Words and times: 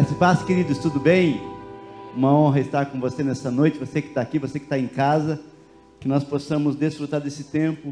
Graças 0.00 0.16
e 0.16 0.18
paz, 0.18 0.42
queridos, 0.42 0.78
tudo 0.78 0.98
bem? 0.98 1.42
Uma 2.16 2.34
honra 2.34 2.58
estar 2.58 2.86
com 2.86 2.98
você 2.98 3.22
nessa 3.22 3.50
noite, 3.50 3.78
você 3.78 4.00
que 4.00 4.08
está 4.08 4.22
aqui, 4.22 4.38
você 4.38 4.58
que 4.58 4.64
está 4.64 4.78
em 4.78 4.86
casa, 4.86 5.38
que 6.00 6.08
nós 6.08 6.24
possamos 6.24 6.74
desfrutar 6.74 7.20
desse 7.20 7.44
tempo. 7.44 7.90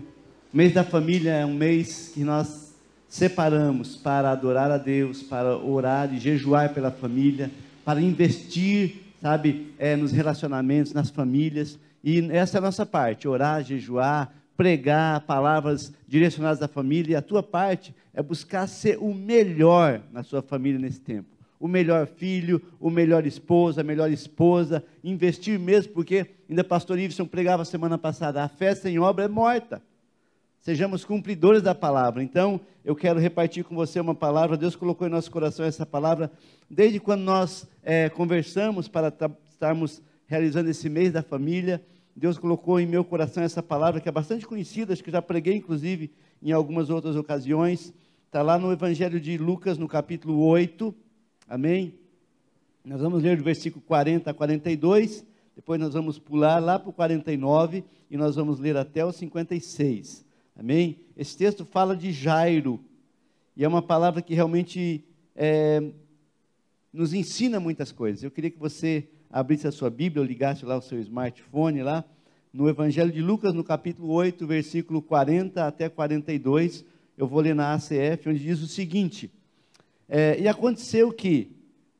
O 0.50 0.56
mês 0.56 0.72
da 0.72 0.82
família 0.82 1.32
é 1.32 1.44
um 1.44 1.52
mês 1.52 2.10
que 2.14 2.24
nós 2.24 2.74
separamos 3.10 3.94
para 3.96 4.30
adorar 4.30 4.70
a 4.70 4.78
Deus, 4.78 5.22
para 5.22 5.54
orar 5.58 6.10
e 6.14 6.18
jejuar 6.18 6.72
pela 6.72 6.90
família, 6.90 7.50
para 7.84 8.00
investir, 8.00 9.02
sabe, 9.20 9.74
é, 9.78 9.94
nos 9.94 10.10
relacionamentos, 10.10 10.94
nas 10.94 11.10
famílias. 11.10 11.78
E 12.02 12.20
essa 12.30 12.56
é 12.56 12.58
a 12.58 12.62
nossa 12.62 12.86
parte: 12.86 13.28
orar, 13.28 13.62
jejuar, 13.62 14.32
pregar 14.56 15.20
palavras 15.26 15.92
direcionadas 16.08 16.62
à 16.62 16.68
família. 16.68 17.12
E 17.12 17.16
a 17.16 17.22
tua 17.22 17.42
parte 17.42 17.94
é 18.14 18.22
buscar 18.22 18.66
ser 18.66 18.96
o 18.96 19.12
melhor 19.12 20.00
na 20.10 20.22
sua 20.22 20.40
família 20.40 20.80
nesse 20.80 21.00
tempo 21.00 21.37
o 21.60 21.66
melhor 21.66 22.06
filho, 22.06 22.62
o 22.78 22.90
melhor 22.90 23.26
esposo, 23.26 23.80
a 23.80 23.84
melhor 23.84 24.10
esposa, 24.10 24.84
investir 25.02 25.58
mesmo, 25.58 25.92
porque 25.92 26.26
ainda 26.48 26.62
pastor 26.62 26.98
Iveson 26.98 27.26
pregava 27.26 27.64
semana 27.64 27.98
passada, 27.98 28.42
a 28.42 28.48
fé 28.48 28.74
sem 28.74 28.98
obra 28.98 29.24
é 29.24 29.28
morta. 29.28 29.82
Sejamos 30.60 31.04
cumpridores 31.04 31.62
da 31.62 31.74
palavra. 31.74 32.22
Então, 32.22 32.60
eu 32.84 32.94
quero 32.94 33.18
repartir 33.18 33.64
com 33.64 33.74
você 33.74 34.00
uma 34.00 34.14
palavra. 34.14 34.56
Deus 34.56 34.76
colocou 34.76 35.06
em 35.06 35.10
nosso 35.10 35.30
coração 35.30 35.64
essa 35.64 35.86
palavra 35.86 36.30
desde 36.68 37.00
quando 37.00 37.22
nós 37.22 37.66
é, 37.82 38.08
conversamos 38.08 38.88
para 38.88 39.12
estarmos 39.48 40.02
realizando 40.26 40.68
esse 40.68 40.88
mês 40.88 41.12
da 41.12 41.22
família. 41.22 41.82
Deus 42.14 42.36
colocou 42.36 42.78
em 42.80 42.86
meu 42.86 43.04
coração 43.04 43.42
essa 43.42 43.62
palavra 43.62 44.00
que 44.00 44.08
é 44.08 44.12
bastante 44.12 44.46
conhecida, 44.46 44.92
acho 44.92 45.04
que 45.04 45.10
já 45.10 45.22
preguei 45.22 45.54
inclusive 45.54 46.10
em 46.42 46.50
algumas 46.50 46.90
outras 46.90 47.14
ocasiões. 47.14 47.94
Está 48.26 48.42
lá 48.42 48.58
no 48.58 48.72
Evangelho 48.72 49.20
de 49.20 49.38
Lucas, 49.38 49.78
no 49.78 49.88
capítulo 49.88 50.44
8, 50.44 50.94
Amém? 51.48 51.94
Nós 52.84 53.00
vamos 53.00 53.22
ler 53.22 53.38
do 53.38 53.42
versículo 53.42 53.82
40 53.86 54.30
a 54.30 54.34
42, 54.34 55.24
depois 55.56 55.80
nós 55.80 55.94
vamos 55.94 56.18
pular 56.18 56.58
lá 56.58 56.78
para 56.78 56.90
o 56.90 56.92
49 56.92 57.82
e 58.10 58.18
nós 58.18 58.36
vamos 58.36 58.58
ler 58.58 58.76
até 58.76 59.02
o 59.02 59.10
56. 59.10 60.26
Amém? 60.54 61.00
Esse 61.16 61.38
texto 61.38 61.64
fala 61.64 61.96
de 61.96 62.12
Jairo, 62.12 62.78
e 63.56 63.64
é 63.64 63.68
uma 63.68 63.80
palavra 63.80 64.20
que 64.20 64.34
realmente 64.34 65.02
é, 65.34 65.82
nos 66.92 67.14
ensina 67.14 67.58
muitas 67.58 67.90
coisas. 67.90 68.22
Eu 68.22 68.30
queria 68.30 68.50
que 68.50 68.58
você 68.58 69.08
abrisse 69.30 69.66
a 69.66 69.72
sua 69.72 69.88
Bíblia, 69.88 70.20
ou 70.20 70.28
ligasse 70.28 70.66
lá 70.66 70.76
o 70.76 70.82
seu 70.82 71.00
smartphone 71.00 71.82
lá, 71.82 72.04
no 72.52 72.68
Evangelho 72.68 73.10
de 73.10 73.22
Lucas, 73.22 73.54
no 73.54 73.64
capítulo 73.64 74.12
8, 74.12 74.46
versículo 74.46 75.00
40 75.00 75.66
até 75.66 75.88
42. 75.88 76.84
Eu 77.16 77.26
vou 77.26 77.40
ler 77.40 77.54
na 77.54 77.72
ACF, 77.72 78.28
onde 78.28 78.38
diz 78.38 78.60
o 78.60 78.68
seguinte: 78.68 79.30
é, 80.08 80.40
e 80.40 80.48
aconteceu 80.48 81.12
que, 81.12 81.50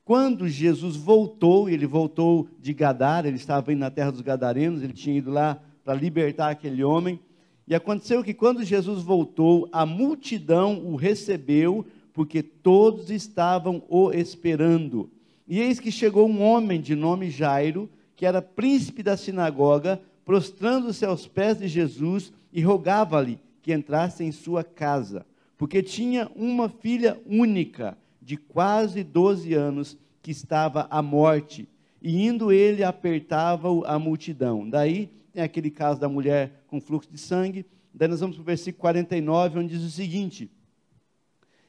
quando 0.03 0.49
Jesus 0.49 0.97
voltou, 0.97 1.69
ele 1.69 1.87
voltou 1.87 2.49
de 2.59 2.73
Gadar, 2.73 3.27
ele 3.27 3.37
estava 3.37 3.71
indo 3.71 3.81
na 3.81 3.91
terra 3.91 4.11
dos 4.11 4.23
Gadarenos, 4.23 4.83
ele 4.83 4.95
tinha 4.95 5.19
ido 5.19 5.31
lá 5.31 5.63
para 5.85 5.95
libertar 5.95 6.49
aquele 6.49 6.83
homem. 6.83 7.21
E 7.67 7.75
aconteceu 7.75 8.25
que, 8.25 8.33
quando 8.33 8.65
Jesus 8.65 9.03
voltou, 9.03 9.69
a 9.71 9.85
multidão 9.85 10.83
o 10.87 10.97
recebeu, 10.97 11.85
porque 12.15 12.43
todos 12.43 13.11
estavam 13.11 13.83
o 13.91 14.11
esperando. 14.11 15.11
E 15.47 15.61
eis 15.61 15.79
que 15.79 15.93
chegou 15.93 16.27
um 16.27 16.43
homem 16.43 16.81
de 16.81 16.97
nome 16.97 17.29
Jairo, 17.29 17.91
que 18.17 18.25
era 18.25 18.41
príncipe 18.41 19.03
da 19.03 19.17
sinagoga, 19.17 20.01
prostrando-se 20.25 21.05
aos 21.05 21.27
pés 21.27 21.59
de 21.59 21.69
Jesus 21.69 22.33
e 22.53 22.63
rogava-lhe 22.63 23.39
que 23.63 23.73
entrasse 23.73 24.25
em 24.25 24.33
sua 24.33 24.65
casa 24.65 25.27
porque 25.59 25.83
tinha 25.83 26.31
uma 26.37 26.69
filha 26.69 27.21
única, 27.27 27.99
de 28.23 28.37
quase 28.37 29.03
12 29.03 29.53
anos, 29.55 29.99
que 30.23 30.31
estava 30.31 30.87
à 30.89 31.03
morte. 31.03 31.69
E 32.01 32.25
indo 32.25 32.53
ele, 32.53 32.85
apertava 32.85 33.69
a 33.85 33.99
multidão. 33.99 34.71
Daí 34.71 35.11
tem 35.33 35.43
aquele 35.43 35.71
caso 35.71 36.01
da 36.01 36.09
mulher 36.09 36.63
com 36.69 36.81
fluxo 36.81 37.11
de 37.11 37.19
sangue. 37.19 37.67
Daí 37.93 38.07
nós 38.07 38.21
vamos 38.21 38.37
para 38.37 38.43
o 38.43 38.47
versículo 38.47 38.81
49, 38.83 39.59
onde 39.59 39.77
diz 39.77 39.85
o 39.85 39.91
seguinte: 39.91 40.49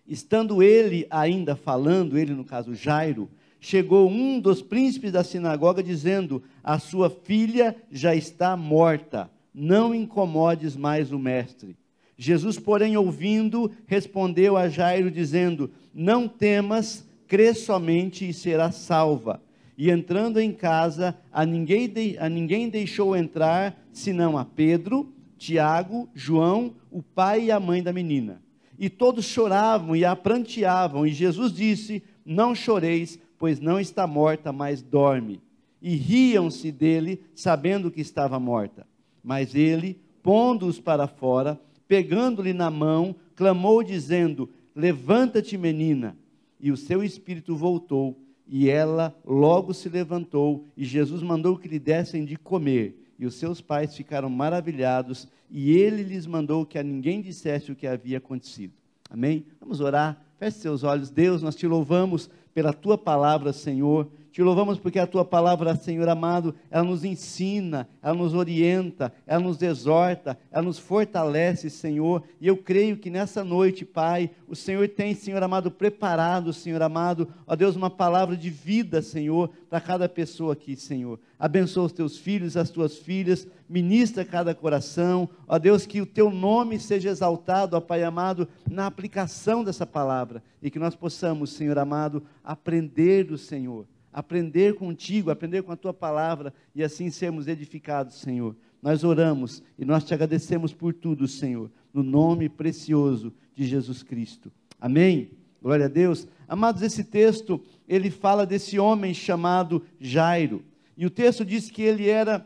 Estando 0.06 0.62
ele 0.62 1.08
ainda 1.10 1.56
falando, 1.56 2.16
ele 2.16 2.34
no 2.34 2.46
caso 2.46 2.76
Jairo, 2.76 3.28
chegou 3.60 4.08
um 4.08 4.40
dos 4.40 4.62
príncipes 4.62 5.12
da 5.12 5.24
sinagoga 5.24 5.82
dizendo: 5.82 6.44
A 6.64 6.78
sua 6.78 7.10
filha 7.10 7.76
já 7.90 8.14
está 8.14 8.56
morta, 8.56 9.32
não 9.52 9.96
incomodes 9.96 10.76
mais 10.76 11.12
o 11.12 11.18
mestre. 11.18 11.76
Jesus, 12.22 12.60
porém, 12.60 12.98
ouvindo, 12.98 13.72
respondeu 13.88 14.58
a 14.58 14.68
Jairo, 14.68 15.10
dizendo: 15.10 15.72
Não 15.94 16.28
temas, 16.28 17.08
crê 17.26 17.54
somente 17.54 18.28
e 18.28 18.34
será 18.34 18.74
salva. 18.74 19.42
E 19.78 19.90
entrando 19.90 20.38
em 20.38 20.52
casa, 20.52 21.18
a 21.32 21.46
ninguém, 21.46 21.88
de, 21.88 22.18
a 22.20 22.28
ninguém 22.28 22.68
deixou 22.68 23.16
entrar, 23.16 23.82
senão 23.94 24.38
a 24.38 24.44
Pedro, 24.44 25.14
Tiago, 25.38 26.10
João, 26.14 26.76
o 26.92 27.02
pai 27.02 27.46
e 27.46 27.52
a 27.52 27.60
mãe 27.60 27.82
da 27.82 27.94
menina. 27.94 28.42
E 28.78 28.90
todos 28.90 29.24
choravam 29.24 29.96
e 29.96 30.04
a 30.04 30.14
pranteavam, 30.14 31.08
e 31.08 31.14
Jesus 31.14 31.54
disse: 31.54 32.04
Não 32.26 32.54
choreis, 32.54 33.18
pois 33.38 33.62
não 33.62 33.80
está 33.80 34.06
morta, 34.06 34.52
mas 34.52 34.82
dorme. 34.82 35.42
E 35.82 35.96
riam-se 35.96 36.70
dele, 36.70 37.24
sabendo 37.34 37.90
que 37.90 38.02
estava 38.02 38.38
morta. 38.42 38.86
Mas 39.24 39.56
ele, 39.56 40.02
pondo-os 40.22 40.82
para 40.82 41.08
fora, 41.08 41.58
pegando-lhe 41.90 42.54
na 42.54 42.70
mão, 42.70 43.16
clamou, 43.36 43.84
dizendo: 43.84 44.48
Levanta-te, 44.74 45.58
menina. 45.58 46.16
E 46.62 46.72
o 46.72 46.78
seu 46.78 47.04
espírito 47.04 47.56
voltou, 47.56 48.18
e 48.48 48.70
ela 48.70 49.16
logo 49.26 49.74
se 49.74 49.90
levantou, 49.90 50.66
e 50.78 50.86
Jesus 50.86 51.24
mandou 51.24 51.58
que 51.58 51.68
lhe 51.68 51.80
dessem 51.80 52.24
de 52.24 52.38
comer. 52.38 52.96
E 53.18 53.26
os 53.26 53.36
seus 53.36 53.60
pais 53.60 53.96
ficaram 53.96 54.30
maravilhados, 54.30 55.28
e 55.50 55.72
ele 55.72 56.04
lhes 56.04 56.26
mandou 56.26 56.66
que 56.66 56.78
a 56.78 56.84
ninguém 56.84 57.22
dissesse 57.22 57.72
o 57.72 57.76
que 57.76 57.88
havia 57.88 58.20
acontecido. 58.20 58.74
Amém? 59.10 59.46
Vamos 59.60 59.82
orar. 59.82 60.22
Feche 60.38 60.60
seus 60.60 60.84
olhos. 60.84 61.10
Deus, 61.10 61.42
nós 61.42 61.56
te 61.56 61.66
louvamos 61.66 62.30
pela 62.54 62.72
tua 62.72 62.98
palavra, 62.98 63.52
Senhor. 63.52 64.08
Te 64.32 64.44
louvamos 64.44 64.78
porque 64.78 65.00
a 65.00 65.08
tua 65.08 65.26
palavra, 65.26 65.76
Senhor 65.76 66.08
amado, 66.08 66.54
ela 66.70 66.84
nos 66.84 67.04
ensina, 67.04 67.90
ela 68.02 68.14
nos 68.14 68.36
orienta, 68.36 69.12
ela 69.26 69.42
nos 69.42 69.60
exorta, 69.60 70.38
ela 70.52 70.62
nos 70.62 70.78
fortalece, 70.78 71.68
Senhor. 71.68 72.24
E 72.40 72.48
eu 72.48 72.56
creio 72.56 72.98
que 72.98 73.10
nessa 73.10 73.44
noite, 73.44 73.84
Pai, 73.84 74.30
o 74.48 74.56
Senhor 74.56 74.88
tem, 74.88 75.16
Senhor 75.16 75.42
amado, 75.42 75.72
preparado, 75.72 76.54
Senhor 76.54 76.80
amado, 76.84 77.28
ó 77.48 77.56
Deus, 77.56 77.76
uma 77.76 77.90
palavra 77.90 78.38
de 78.38 78.52
vida, 78.52 79.02
Senhor, 79.02 79.50
para 79.68 79.82
cada 79.82 80.08
pessoa 80.08 80.54
aqui, 80.54 80.76
Senhor. 80.76 81.20
Abençoa 81.40 81.86
os 81.86 81.92
teus 81.92 82.16
filhos, 82.16 82.56
as 82.56 82.70
tuas 82.70 82.98
filhas, 82.98 83.48
ministra 83.68 84.24
cada 84.24 84.54
coração, 84.54 85.28
ó 85.48 85.58
Deus, 85.58 85.88
que 85.88 86.02
o 86.02 86.06
teu 86.06 86.30
nome 86.30 86.80
seja 86.80 87.10
exaltado, 87.10 87.76
ó 87.76 87.82
Pai 87.82 88.04
amado, 88.04 88.48
na 88.70 88.86
aplicação 88.86 89.64
dessa 89.64 89.88
palavra 89.88 90.44
e 90.62 90.70
que 90.70 90.78
nós 90.78 90.96
possamos, 90.96 91.52
Senhor 91.52 91.80
amado, 91.80 92.22
aprender 92.44 93.24
do 93.24 93.38
Senhor 93.38 93.88
aprender 94.12 94.76
contigo, 94.76 95.32
aprender 95.32 95.64
com 95.64 95.72
a 95.72 95.78
tua 95.78 95.94
palavra 95.94 96.54
e 96.74 96.84
assim 96.84 97.10
sermos 97.10 97.48
edificados, 97.48 98.16
Senhor. 98.20 98.56
Nós 98.82 99.04
oramos 99.04 99.62
e 99.78 99.86
nós 99.86 100.04
te 100.04 100.14
agradecemos 100.14 100.74
por 100.74 100.94
tudo, 100.94 101.28
Senhor, 101.28 101.70
no 101.94 102.02
nome 102.02 102.48
precioso 102.48 103.34
de 103.54 103.66
Jesus 103.66 104.04
Cristo. 104.04 104.52
Amém. 104.80 105.32
Glória 105.62 105.86
a 105.86 105.90
Deus. 105.90 106.28
Amados, 106.48 106.82
esse 106.82 107.04
texto, 107.04 107.62
ele 107.88 108.10
fala 108.10 108.46
desse 108.46 108.80
homem 108.80 109.14
chamado 109.14 109.84
Jairo. 110.00 110.64
E 110.96 111.06
o 111.06 111.10
texto 111.10 111.44
diz 111.44 111.70
que 111.70 111.82
ele 111.82 112.08
era 112.10 112.46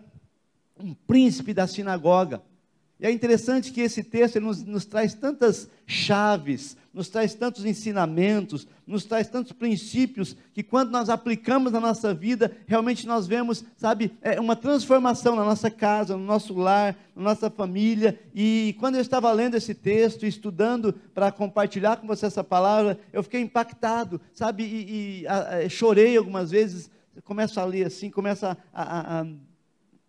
um 0.79 0.93
príncipe 0.93 1.53
da 1.53 1.67
sinagoga. 1.67 2.41
E 3.03 3.05
é 3.05 3.11
interessante 3.11 3.73
que 3.73 3.81
esse 3.81 4.01
texto 4.01 4.39
nos, 4.39 4.63
nos, 4.63 4.85
traz 4.85 5.13
tantas 5.13 5.69
chaves, 5.85 6.77
nos 6.93 7.09
traz 7.09 7.33
tantos 7.33 7.65
ensinamentos, 7.65 8.65
nos 8.87 9.03
traz 9.03 9.27
tantos 9.27 9.51
princípios, 9.51 10.37
que 10.53 10.63
quando 10.63 10.89
nós 10.89 11.09
aplicamos 11.09 11.73
na 11.73 11.81
nossa 11.81 12.13
vida, 12.13 12.55
realmente 12.65 13.05
nós 13.05 13.27
vemos, 13.27 13.65
sabe, 13.75 14.17
é 14.21 14.39
uma 14.39 14.55
transformação 14.55 15.35
na 15.35 15.43
nossa 15.43 15.69
casa, 15.69 16.15
no 16.15 16.23
nosso 16.23 16.53
lar, 16.53 16.95
na 17.13 17.23
nossa 17.23 17.49
família. 17.49 18.17
E 18.33 18.73
quando 18.79 18.95
eu 18.95 19.01
estava 19.01 19.29
lendo 19.33 19.57
esse 19.57 19.75
texto, 19.75 20.25
estudando 20.25 20.93
para 21.13 21.29
compartilhar 21.29 21.97
com 21.97 22.07
você 22.07 22.27
essa 22.27 22.41
palavra, 22.41 22.97
eu 23.11 23.21
fiquei 23.21 23.41
impactado, 23.41 24.21
sabe, 24.33 24.63
e, 24.63 25.23
e 25.23 25.27
a, 25.27 25.57
a, 25.57 25.69
chorei 25.69 26.15
algumas 26.15 26.51
vezes. 26.51 26.89
Começo 27.25 27.59
a 27.59 27.65
ler 27.65 27.85
assim, 27.87 28.09
começo 28.09 28.45
a, 28.45 28.55
a 28.73 29.25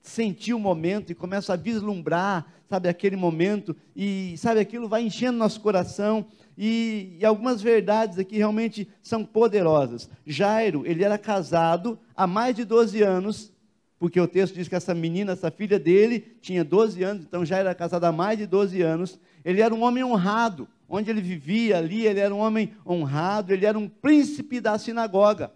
sentir 0.05 0.53
o 0.53 0.59
momento 0.59 1.11
e 1.11 1.15
começa 1.15 1.55
a 1.55 1.57
vislumbrar, 1.57 2.47
sabe, 2.69 2.91
aquele 2.91 3.17
momento, 3.17 3.75
e 3.97 4.35
sabe, 4.37 4.61
aquilo 4.61 4.87
vai 4.87 5.03
enchendo 5.03 5.39
nosso 5.39 5.59
coração, 5.61 6.27
e, 6.57 7.17
e, 7.19 7.25
algumas 7.25 7.63
verdades 7.63 8.19
aqui 8.19 8.37
realmente 8.37 8.87
são 9.03 9.25
poderosas. 9.25 10.09
Jairo, 10.25 10.87
ele 10.87 11.03
era 11.03 11.17
casado 11.17 11.99
há 12.15 12.27
mais 12.27 12.55
de 12.55 12.65
12 12.65 13.03
anos, 13.03 13.51
porque 13.99 14.21
o 14.21 14.29
texto 14.29 14.55
diz 14.55 14.69
que 14.69 14.75
essa 14.75 14.95
menina, 14.95 15.33
essa 15.33 15.51
filha 15.51 15.79
dele, 15.79 16.37
tinha 16.41 16.63
12 16.63 17.03
anos, 17.03 17.25
então 17.25 17.45
já 17.45 17.57
era 17.57 17.75
casado 17.75 18.05
há 18.05 18.13
mais 18.13 18.39
de 18.39 18.47
12 18.47 18.83
anos. 18.83 19.19
Ele 19.43 19.63
era 19.63 19.75
um 19.75 19.83
homem 19.83 20.05
honrado, 20.05 20.69
onde 20.87 21.11
ele 21.11 21.23
vivia 21.23 21.79
ali, 21.79 22.07
ele 22.07 22.21
era 22.21 22.33
um 22.33 22.41
homem 22.41 22.73
honrado, 22.87 23.55
ele 23.55 23.65
era 23.65 23.79
um 23.79 23.89
príncipe 23.89 24.61
da 24.61 24.77
sinagoga. 24.79 25.51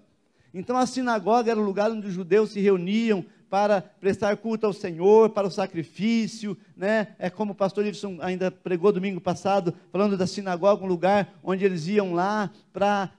Então 0.55 0.77
a 0.77 0.87
sinagoga 0.87 1.51
era 1.51 1.61
o 1.61 1.65
lugar 1.65 1.91
onde 1.91 2.07
os 2.07 2.15
judeus 2.15 2.51
se 2.51 2.61
reuniam 2.61 3.25
para 3.49 3.81
prestar 3.81 4.37
culto 4.37 4.67
ao 4.67 4.73
Senhor, 4.73 5.31
para 5.31 5.47
o 5.47 5.51
sacrifício, 5.51 6.57
né? 6.77 7.09
É 7.19 7.31
como 7.31 7.53
o 7.53 7.55
pastor 7.55 7.87
Iveson 7.87 8.19
ainda 8.21 8.51
pregou 8.51 8.93
domingo 8.93 9.21
passado, 9.21 9.75
falando 9.91 10.17
da 10.17 10.27
sinagoga, 10.27 10.85
um 10.85 10.89
lugar 10.89 11.39
onde 11.43 11.65
eles 11.65 11.87
iam 11.87 12.13
lá 12.13 12.51
para 12.73 13.11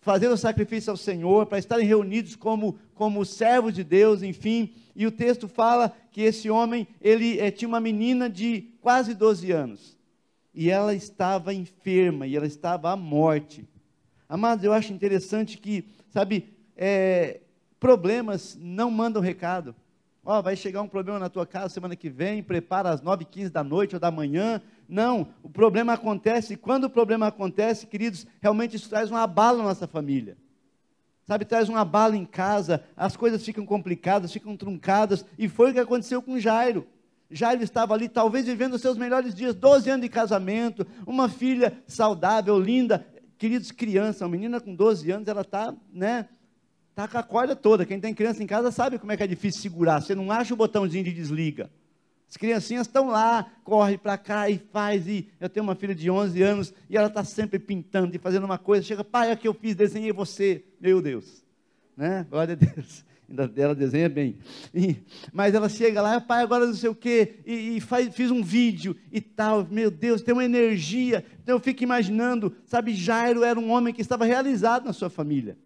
fazer 0.00 0.28
o 0.28 0.36
sacrifício 0.36 0.90
ao 0.90 0.96
Senhor, 0.96 1.46
para 1.46 1.58
estarem 1.58 1.86
reunidos 1.86 2.34
como, 2.34 2.78
como 2.94 3.24
servos 3.24 3.74
de 3.74 3.84
Deus, 3.84 4.22
enfim. 4.22 4.74
E 4.94 5.06
o 5.06 5.12
texto 5.12 5.48
fala 5.48 5.94
que 6.10 6.22
esse 6.22 6.50
homem, 6.50 6.88
ele 7.00 7.38
é, 7.38 7.50
tinha 7.50 7.68
uma 7.68 7.80
menina 7.80 8.28
de 8.28 8.72
quase 8.80 9.14
12 9.14 9.50
anos. 9.52 9.98
E 10.54 10.70
ela 10.70 10.94
estava 10.94 11.54
enferma, 11.54 12.26
e 12.26 12.34
ela 12.34 12.46
estava 12.46 12.90
à 12.90 12.96
morte. 12.96 13.68
Amados, 14.28 14.64
eu 14.64 14.72
acho 14.72 14.92
interessante 14.92 15.58
que, 15.58 15.84
sabe, 16.10 16.52
é, 16.76 17.40
problemas 17.78 18.56
não 18.60 18.90
mandam 18.90 19.22
recado. 19.22 19.74
Ó, 20.24 20.38
oh, 20.38 20.42
vai 20.42 20.56
chegar 20.56 20.82
um 20.82 20.88
problema 20.88 21.18
na 21.18 21.30
tua 21.30 21.46
casa 21.46 21.70
semana 21.72 21.96
que 21.96 22.10
vem, 22.10 22.42
prepara 22.42 22.90
às 22.90 23.00
9 23.00 23.24
15 23.24 23.50
da 23.50 23.64
noite 23.64 23.94
ou 23.94 24.00
da 24.00 24.10
manhã. 24.10 24.60
Não, 24.88 25.28
o 25.42 25.48
problema 25.48 25.94
acontece, 25.94 26.54
e 26.54 26.56
quando 26.56 26.84
o 26.84 26.90
problema 26.90 27.28
acontece, 27.28 27.86
queridos, 27.86 28.26
realmente 28.40 28.76
isso 28.76 28.90
traz 28.90 29.10
um 29.10 29.16
abalo 29.16 29.58
na 29.58 29.64
nossa 29.64 29.86
família. 29.86 30.36
Sabe, 31.26 31.44
traz 31.44 31.68
um 31.68 31.76
abalo 31.76 32.14
em 32.14 32.24
casa, 32.24 32.84
as 32.96 33.16
coisas 33.16 33.44
ficam 33.44 33.64
complicadas, 33.64 34.32
ficam 34.32 34.56
truncadas, 34.56 35.24
e 35.38 35.48
foi 35.48 35.70
o 35.70 35.74
que 35.74 35.80
aconteceu 35.80 36.20
com 36.20 36.38
Jairo. 36.38 36.86
Jairo 37.30 37.62
estava 37.62 37.94
ali, 37.94 38.08
talvez 38.08 38.46
vivendo 38.46 38.74
os 38.74 38.80
seus 38.80 38.96
melhores 38.96 39.34
dias, 39.34 39.54
12 39.54 39.90
anos 39.90 40.02
de 40.02 40.08
casamento, 40.08 40.86
uma 41.06 41.28
filha 41.28 41.82
saudável, 41.86 42.58
linda, 42.58 43.06
queridos, 43.36 43.70
criança, 43.70 44.24
uma 44.24 44.30
menina 44.30 44.60
com 44.60 44.74
12 44.74 45.10
anos, 45.10 45.28
ela 45.28 45.42
está, 45.42 45.74
né, 45.92 46.28
Está 46.98 47.06
com 47.06 47.18
a 47.18 47.22
corda 47.22 47.54
toda. 47.54 47.86
Quem 47.86 48.00
tem 48.00 48.12
criança 48.12 48.42
em 48.42 48.46
casa 48.46 48.72
sabe 48.72 48.98
como 48.98 49.12
é 49.12 49.16
que 49.16 49.22
é 49.22 49.26
difícil 49.28 49.62
segurar. 49.62 50.02
Você 50.02 50.16
não 50.16 50.32
acha 50.32 50.52
o 50.52 50.56
botãozinho 50.56 51.04
de 51.04 51.12
desliga. 51.12 51.70
As 52.28 52.36
criancinhas 52.36 52.88
estão 52.88 53.06
lá, 53.06 53.52
corre 53.62 53.96
para 53.96 54.18
cá 54.18 54.50
e 54.50 54.58
faz. 54.58 55.06
E 55.06 55.28
eu 55.38 55.48
tenho 55.48 55.62
uma 55.62 55.76
filha 55.76 55.94
de 55.94 56.10
11 56.10 56.42
anos 56.42 56.74
e 56.90 56.96
ela 56.96 57.06
está 57.06 57.22
sempre 57.22 57.60
pintando 57.60 58.16
e 58.16 58.18
fazendo 58.18 58.42
uma 58.42 58.58
coisa. 58.58 58.84
Chega, 58.84 59.04
pai, 59.04 59.30
é 59.30 59.36
que 59.36 59.46
eu 59.46 59.54
fiz, 59.54 59.76
desenhei 59.76 60.12
você. 60.12 60.64
Meu 60.80 61.00
Deus. 61.00 61.44
Né? 61.96 62.26
Glória 62.28 62.54
a 62.54 62.56
Deus. 62.56 63.04
Ainda 63.30 63.48
ela 63.56 63.76
desenha 63.76 64.08
bem. 64.08 64.36
E, 64.74 64.96
mas 65.32 65.54
ela 65.54 65.68
chega 65.68 66.02
lá, 66.02 66.20
pai, 66.20 66.42
agora 66.42 66.66
não 66.66 66.74
sei 66.74 66.90
o 66.90 66.96
quê, 66.96 67.36
e, 67.46 67.76
e 67.76 67.80
faz, 67.80 68.12
fiz 68.12 68.32
um 68.32 68.42
vídeo 68.42 68.96
e 69.12 69.20
tal. 69.20 69.64
Meu 69.70 69.88
Deus, 69.88 70.20
tem 70.20 70.34
uma 70.34 70.44
energia. 70.44 71.24
Então 71.44 71.54
eu 71.54 71.60
fico 71.60 71.84
imaginando, 71.84 72.56
sabe, 72.64 72.92
Jairo 72.92 73.44
era 73.44 73.60
um 73.60 73.70
homem 73.70 73.94
que 73.94 74.02
estava 74.02 74.24
realizado 74.24 74.84
na 74.84 74.92
sua 74.92 75.08
família 75.08 75.56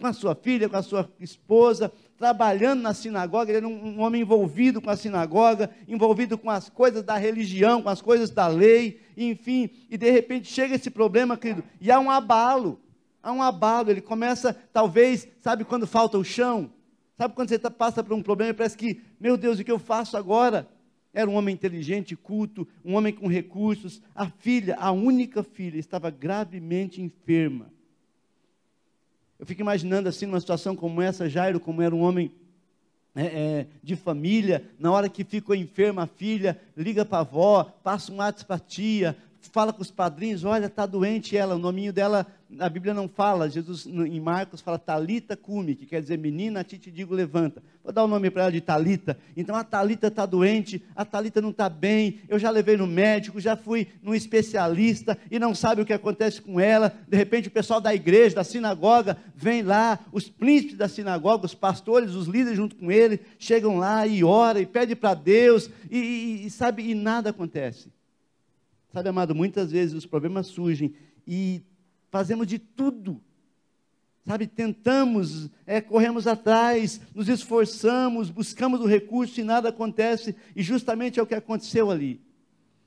com 0.00 0.06
a 0.06 0.12
sua 0.12 0.34
filha, 0.34 0.68
com 0.68 0.76
a 0.76 0.82
sua 0.82 1.08
esposa, 1.20 1.92
trabalhando 2.16 2.80
na 2.82 2.92
sinagoga, 2.92 3.50
ele 3.50 3.58
era 3.58 3.68
um, 3.68 3.96
um, 3.96 4.00
homem 4.00 4.22
envolvido 4.22 4.80
com 4.80 4.90
a 4.90 4.96
sinagoga, 4.96 5.70
envolvido 5.86 6.36
com 6.36 6.50
as 6.50 6.68
coisas 6.68 7.02
da 7.04 7.16
religião, 7.16 7.82
com 7.82 7.88
as 7.88 8.02
coisas 8.02 8.30
da 8.30 8.48
lei, 8.48 9.00
enfim, 9.16 9.70
e 9.88 9.96
de 9.96 10.10
repente 10.10 10.50
chega 10.50 10.74
esse 10.74 10.90
problema, 10.90 11.36
querido, 11.36 11.62
e 11.80 11.90
há 11.90 12.00
um 12.00 12.10
abalo, 12.10 12.80
há 13.22 13.30
um 13.30 13.42
abalo, 13.42 13.90
ele 13.90 14.00
começa, 14.00 14.54
talvez, 14.72 15.28
sabe 15.40 15.64
quando 15.64 15.86
falta 15.86 16.18
o 16.18 16.24
chão? 16.24 16.72
Sabe 17.16 17.34
quando 17.34 17.50
você 17.50 17.58
tá, 17.58 17.70
passa 17.70 18.02
por 18.02 18.14
um 18.14 18.22
problema 18.22 18.50
e 18.50 18.54
parece 18.54 18.78
que, 18.78 19.02
meu 19.20 19.36
Deus, 19.36 19.58
o 19.58 19.64
que 19.64 19.70
eu 19.70 19.78
faço 19.78 20.16
agora? 20.16 20.66
Era 21.12 21.28
um 21.28 21.34
homem 21.34 21.52
inteligente, 21.52 22.16
culto, 22.16 22.66
um 22.84 22.94
homem 22.94 23.12
com 23.12 23.26
recursos. 23.26 24.00
A 24.14 24.26
filha, 24.26 24.76
a 24.78 24.90
única 24.90 25.42
filha, 25.42 25.78
estava 25.78 26.08
gravemente 26.08 27.02
enferma. 27.02 27.70
Eu 29.40 29.46
fico 29.46 29.62
imaginando 29.62 30.06
assim, 30.06 30.26
numa 30.26 30.38
situação 30.38 30.76
como 30.76 31.00
essa, 31.00 31.26
Jairo, 31.26 31.58
como 31.58 31.80
era 31.80 31.94
um 31.94 32.02
homem 32.02 32.30
é, 33.16 33.24
é, 33.24 33.66
de 33.82 33.96
família, 33.96 34.62
na 34.78 34.92
hora 34.92 35.08
que 35.08 35.24
ficou 35.24 35.54
enferma 35.54 36.02
a 36.02 36.06
filha, 36.06 36.60
liga 36.76 37.06
para 37.06 37.18
a 37.18 37.20
avó, 37.22 37.64
passa 37.82 38.12
um 38.12 38.16
WhatsApp 38.16 38.44
para 38.44 38.56
a 38.56 38.58
tia, 38.58 39.16
fala 39.40 39.72
com 39.72 39.80
os 39.80 39.90
padrinhos, 39.90 40.44
olha, 40.44 40.66
está 40.66 40.84
doente 40.84 41.38
ela, 41.38 41.54
o 41.54 41.58
nominho 41.58 41.90
dela, 41.90 42.26
a 42.58 42.68
Bíblia 42.68 42.92
não 42.92 43.08
fala, 43.08 43.48
Jesus 43.48 43.86
em 43.86 44.18
Marcos 44.18 44.60
fala 44.60 44.78
Talita 44.78 45.36
cume, 45.36 45.74
que 45.74 45.86
quer 45.86 46.00
dizer 46.00 46.18
menina, 46.18 46.60
a 46.60 46.64
ti 46.64 46.78
te 46.78 46.90
digo 46.90 47.14
levanta. 47.14 47.62
Vou 47.84 47.92
dar 47.92 48.04
o 48.04 48.08
nome 48.08 48.30
para 48.30 48.42
ela 48.42 48.52
de 48.52 48.60
Talita. 48.60 49.16
Então 49.36 49.54
a 49.54 49.62
Talita 49.62 50.08
está 50.08 50.26
doente, 50.26 50.82
a 50.96 51.04
Talita 51.04 51.40
não 51.40 51.50
está 51.50 51.68
bem, 51.68 52.20
eu 52.28 52.38
já 52.38 52.50
levei 52.50 52.76
no 52.76 52.86
médico, 52.86 53.40
já 53.40 53.56
fui 53.56 53.88
num 54.02 54.14
especialista 54.14 55.16
e 55.30 55.38
não 55.38 55.54
sabe 55.54 55.82
o 55.82 55.84
que 55.84 55.92
acontece 55.92 56.42
com 56.42 56.58
ela. 56.58 56.92
De 57.08 57.16
repente 57.16 57.48
o 57.48 57.52
pessoal 57.52 57.80
da 57.80 57.94
igreja, 57.94 58.36
da 58.36 58.44
sinagoga, 58.44 59.16
vem 59.34 59.62
lá, 59.62 59.98
os 60.12 60.28
príncipes 60.28 60.76
da 60.76 60.88
sinagoga, 60.88 61.46
os 61.46 61.54
pastores, 61.54 62.14
os 62.14 62.26
líderes 62.26 62.56
junto 62.56 62.74
com 62.74 62.90
ele, 62.90 63.20
chegam 63.38 63.78
lá 63.78 64.06
e 64.06 64.24
oram 64.24 64.60
e 64.60 64.66
pedem 64.66 64.96
para 64.96 65.14
Deus 65.14 65.70
e, 65.90 65.98
e, 65.98 66.46
e 66.46 66.50
sabe, 66.50 66.82
e 66.82 66.94
nada 66.94 67.30
acontece. 67.30 67.92
Sabe, 68.92 69.08
amado, 69.08 69.36
muitas 69.36 69.70
vezes 69.70 69.94
os 69.94 70.04
problemas 70.04 70.48
surgem 70.48 70.92
e 71.26 71.62
fazemos 72.10 72.46
de 72.46 72.58
tudo. 72.58 73.20
Sabe, 74.26 74.46
tentamos, 74.46 75.50
é, 75.66 75.80
corremos 75.80 76.26
atrás, 76.26 77.00
nos 77.14 77.28
esforçamos, 77.28 78.30
buscamos 78.30 78.80
o 78.80 78.86
recurso 78.86 79.40
e 79.40 79.44
nada 79.44 79.70
acontece, 79.70 80.36
e 80.54 80.62
justamente 80.62 81.18
é 81.18 81.22
o 81.22 81.26
que 81.26 81.34
aconteceu 81.34 81.90
ali. 81.90 82.20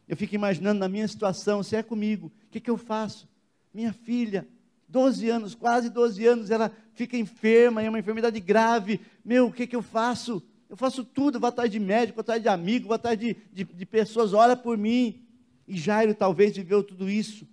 Eu 0.07 0.15
fico 0.15 0.35
imaginando 0.35 0.79
na 0.79 0.87
minha 0.87 1.07
situação, 1.07 1.63
se 1.63 1.75
é 1.75 1.81
comigo, 1.81 2.27
o 2.27 2.51
que, 2.51 2.59
que 2.59 2.69
eu 2.69 2.77
faço? 2.77 3.27
Minha 3.73 3.91
filha, 3.91 4.47
12 4.87 5.27
anos, 5.29 5.55
quase 5.55 5.89
12 5.89 6.25
anos, 6.25 6.51
ela 6.51 6.71
fica 6.93 7.17
enferma, 7.17 7.81
é 7.81 7.89
uma 7.89 7.99
enfermidade 7.99 8.39
grave. 8.39 9.01
Meu, 9.25 9.47
o 9.47 9.51
que, 9.51 9.65
que 9.65 9.75
eu 9.75 9.81
faço? 9.81 10.43
Eu 10.69 10.77
faço 10.77 11.03
tudo, 11.03 11.39
vou 11.39 11.49
atrás 11.49 11.71
de 11.71 11.79
médico, 11.79 12.17
vou 12.17 12.21
atrás 12.21 12.41
de 12.41 12.47
amigo, 12.47 12.87
vou 12.87 12.95
atrás 12.95 13.17
de, 13.17 13.35
de, 13.51 13.63
de 13.63 13.85
pessoas, 13.85 14.33
ora 14.33 14.55
por 14.55 14.77
mim. 14.77 15.25
E 15.67 15.77
Jairo 15.77 16.13
talvez 16.13 16.55
viveu 16.55 16.83
tudo 16.83 17.09
isso. 17.09 17.47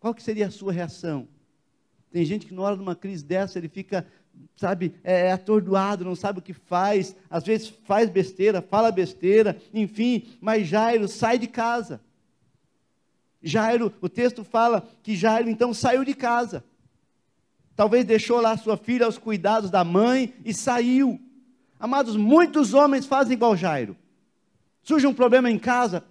Qual 0.00 0.14
que 0.14 0.22
seria 0.22 0.46
a 0.46 0.50
sua 0.50 0.72
reação? 0.72 1.28
Tem 2.10 2.24
gente 2.24 2.46
que 2.46 2.54
na 2.54 2.62
hora 2.62 2.76
de 2.76 2.82
uma 2.82 2.96
crise 2.96 3.22
dessa, 3.22 3.58
ele 3.58 3.68
fica, 3.68 4.06
sabe, 4.56 4.94
é, 5.04 5.26
é, 5.26 5.32
atordoado, 5.32 6.04
não 6.04 6.16
sabe 6.16 6.38
o 6.38 6.42
que 6.42 6.54
faz, 6.54 7.14
às 7.28 7.44
vezes 7.44 7.68
faz 7.68 8.08
besteira, 8.08 8.62
fala 8.62 8.90
besteira, 8.90 9.60
enfim, 9.72 10.26
mas 10.40 10.66
Jairo 10.66 11.06
sai 11.06 11.38
de 11.38 11.46
casa. 11.46 12.00
Jairo, 13.42 13.92
o 14.00 14.08
texto 14.08 14.42
fala 14.42 14.88
que 15.02 15.14
Jairo 15.14 15.48
então 15.48 15.72
saiu 15.72 16.04
de 16.04 16.14
casa. 16.14 16.64
Talvez 17.76 18.04
deixou 18.04 18.40
lá 18.40 18.56
sua 18.56 18.76
filha 18.76 19.06
aos 19.06 19.18
cuidados 19.18 19.70
da 19.70 19.84
mãe 19.84 20.34
e 20.44 20.52
saiu. 20.52 21.20
Amados, 21.78 22.16
muitos 22.16 22.74
homens 22.74 23.06
fazem 23.06 23.34
igual 23.34 23.56
Jairo. 23.56 23.96
Surge 24.82 25.06
um 25.06 25.14
problema 25.14 25.50
em 25.50 25.58
casa, 25.58 26.04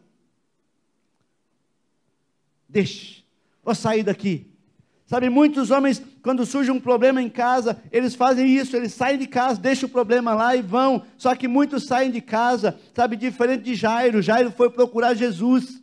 deixe, 2.67 3.18
vou 3.63 3.75
sair 3.75 4.03
daqui. 4.03 4.49
Sabe, 5.09 5.27
muitos 5.27 5.71
homens, 5.71 6.03
quando 6.21 6.45
surge 6.45 6.69
um 6.69 6.79
problema 6.79 7.19
em 7.19 7.29
casa, 7.29 7.81
eles 7.91 8.13
fazem 8.13 8.47
isso, 8.47 8.75
eles 8.75 8.93
saem 8.93 9.17
de 9.17 9.25
casa, 9.25 9.59
deixam 9.59 9.89
o 9.89 9.91
problema 9.91 10.35
lá 10.35 10.55
e 10.55 10.61
vão. 10.61 11.01
Só 11.17 11.33
que 11.33 11.47
muitos 11.47 11.87
saem 11.87 12.11
de 12.11 12.21
casa, 12.21 12.79
sabe, 12.93 13.15
diferente 13.15 13.63
de 13.63 13.73
Jairo. 13.73 14.21
Jairo 14.21 14.51
foi 14.51 14.69
procurar 14.69 15.15
Jesus. 15.15 15.81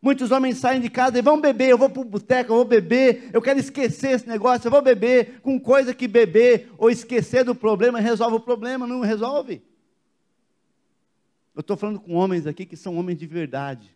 Muitos 0.00 0.30
homens 0.30 0.58
saem 0.58 0.80
de 0.80 0.88
casa 0.88 1.18
e 1.18 1.22
vão 1.22 1.40
beber, 1.40 1.70
eu 1.70 1.76
vou 1.76 1.90
para 1.90 2.02
o 2.02 2.04
boteco, 2.04 2.52
eu 2.52 2.56
vou 2.58 2.64
beber, 2.64 3.30
eu 3.32 3.42
quero 3.42 3.58
esquecer 3.58 4.12
esse 4.12 4.28
negócio, 4.28 4.68
eu 4.68 4.70
vou 4.70 4.80
beber, 4.80 5.40
com 5.40 5.58
coisa 5.58 5.92
que 5.92 6.06
beber 6.06 6.70
ou 6.78 6.88
esquecer 6.88 7.42
do 7.42 7.52
problema 7.52 7.98
resolve 7.98 8.36
o 8.36 8.40
problema, 8.40 8.86
não 8.86 9.00
resolve. 9.00 9.60
Eu 11.52 11.62
estou 11.62 11.76
falando 11.76 11.98
com 11.98 12.14
homens 12.14 12.46
aqui 12.46 12.64
que 12.64 12.76
são 12.76 12.96
homens 12.96 13.18
de 13.18 13.26
verdade 13.26 13.95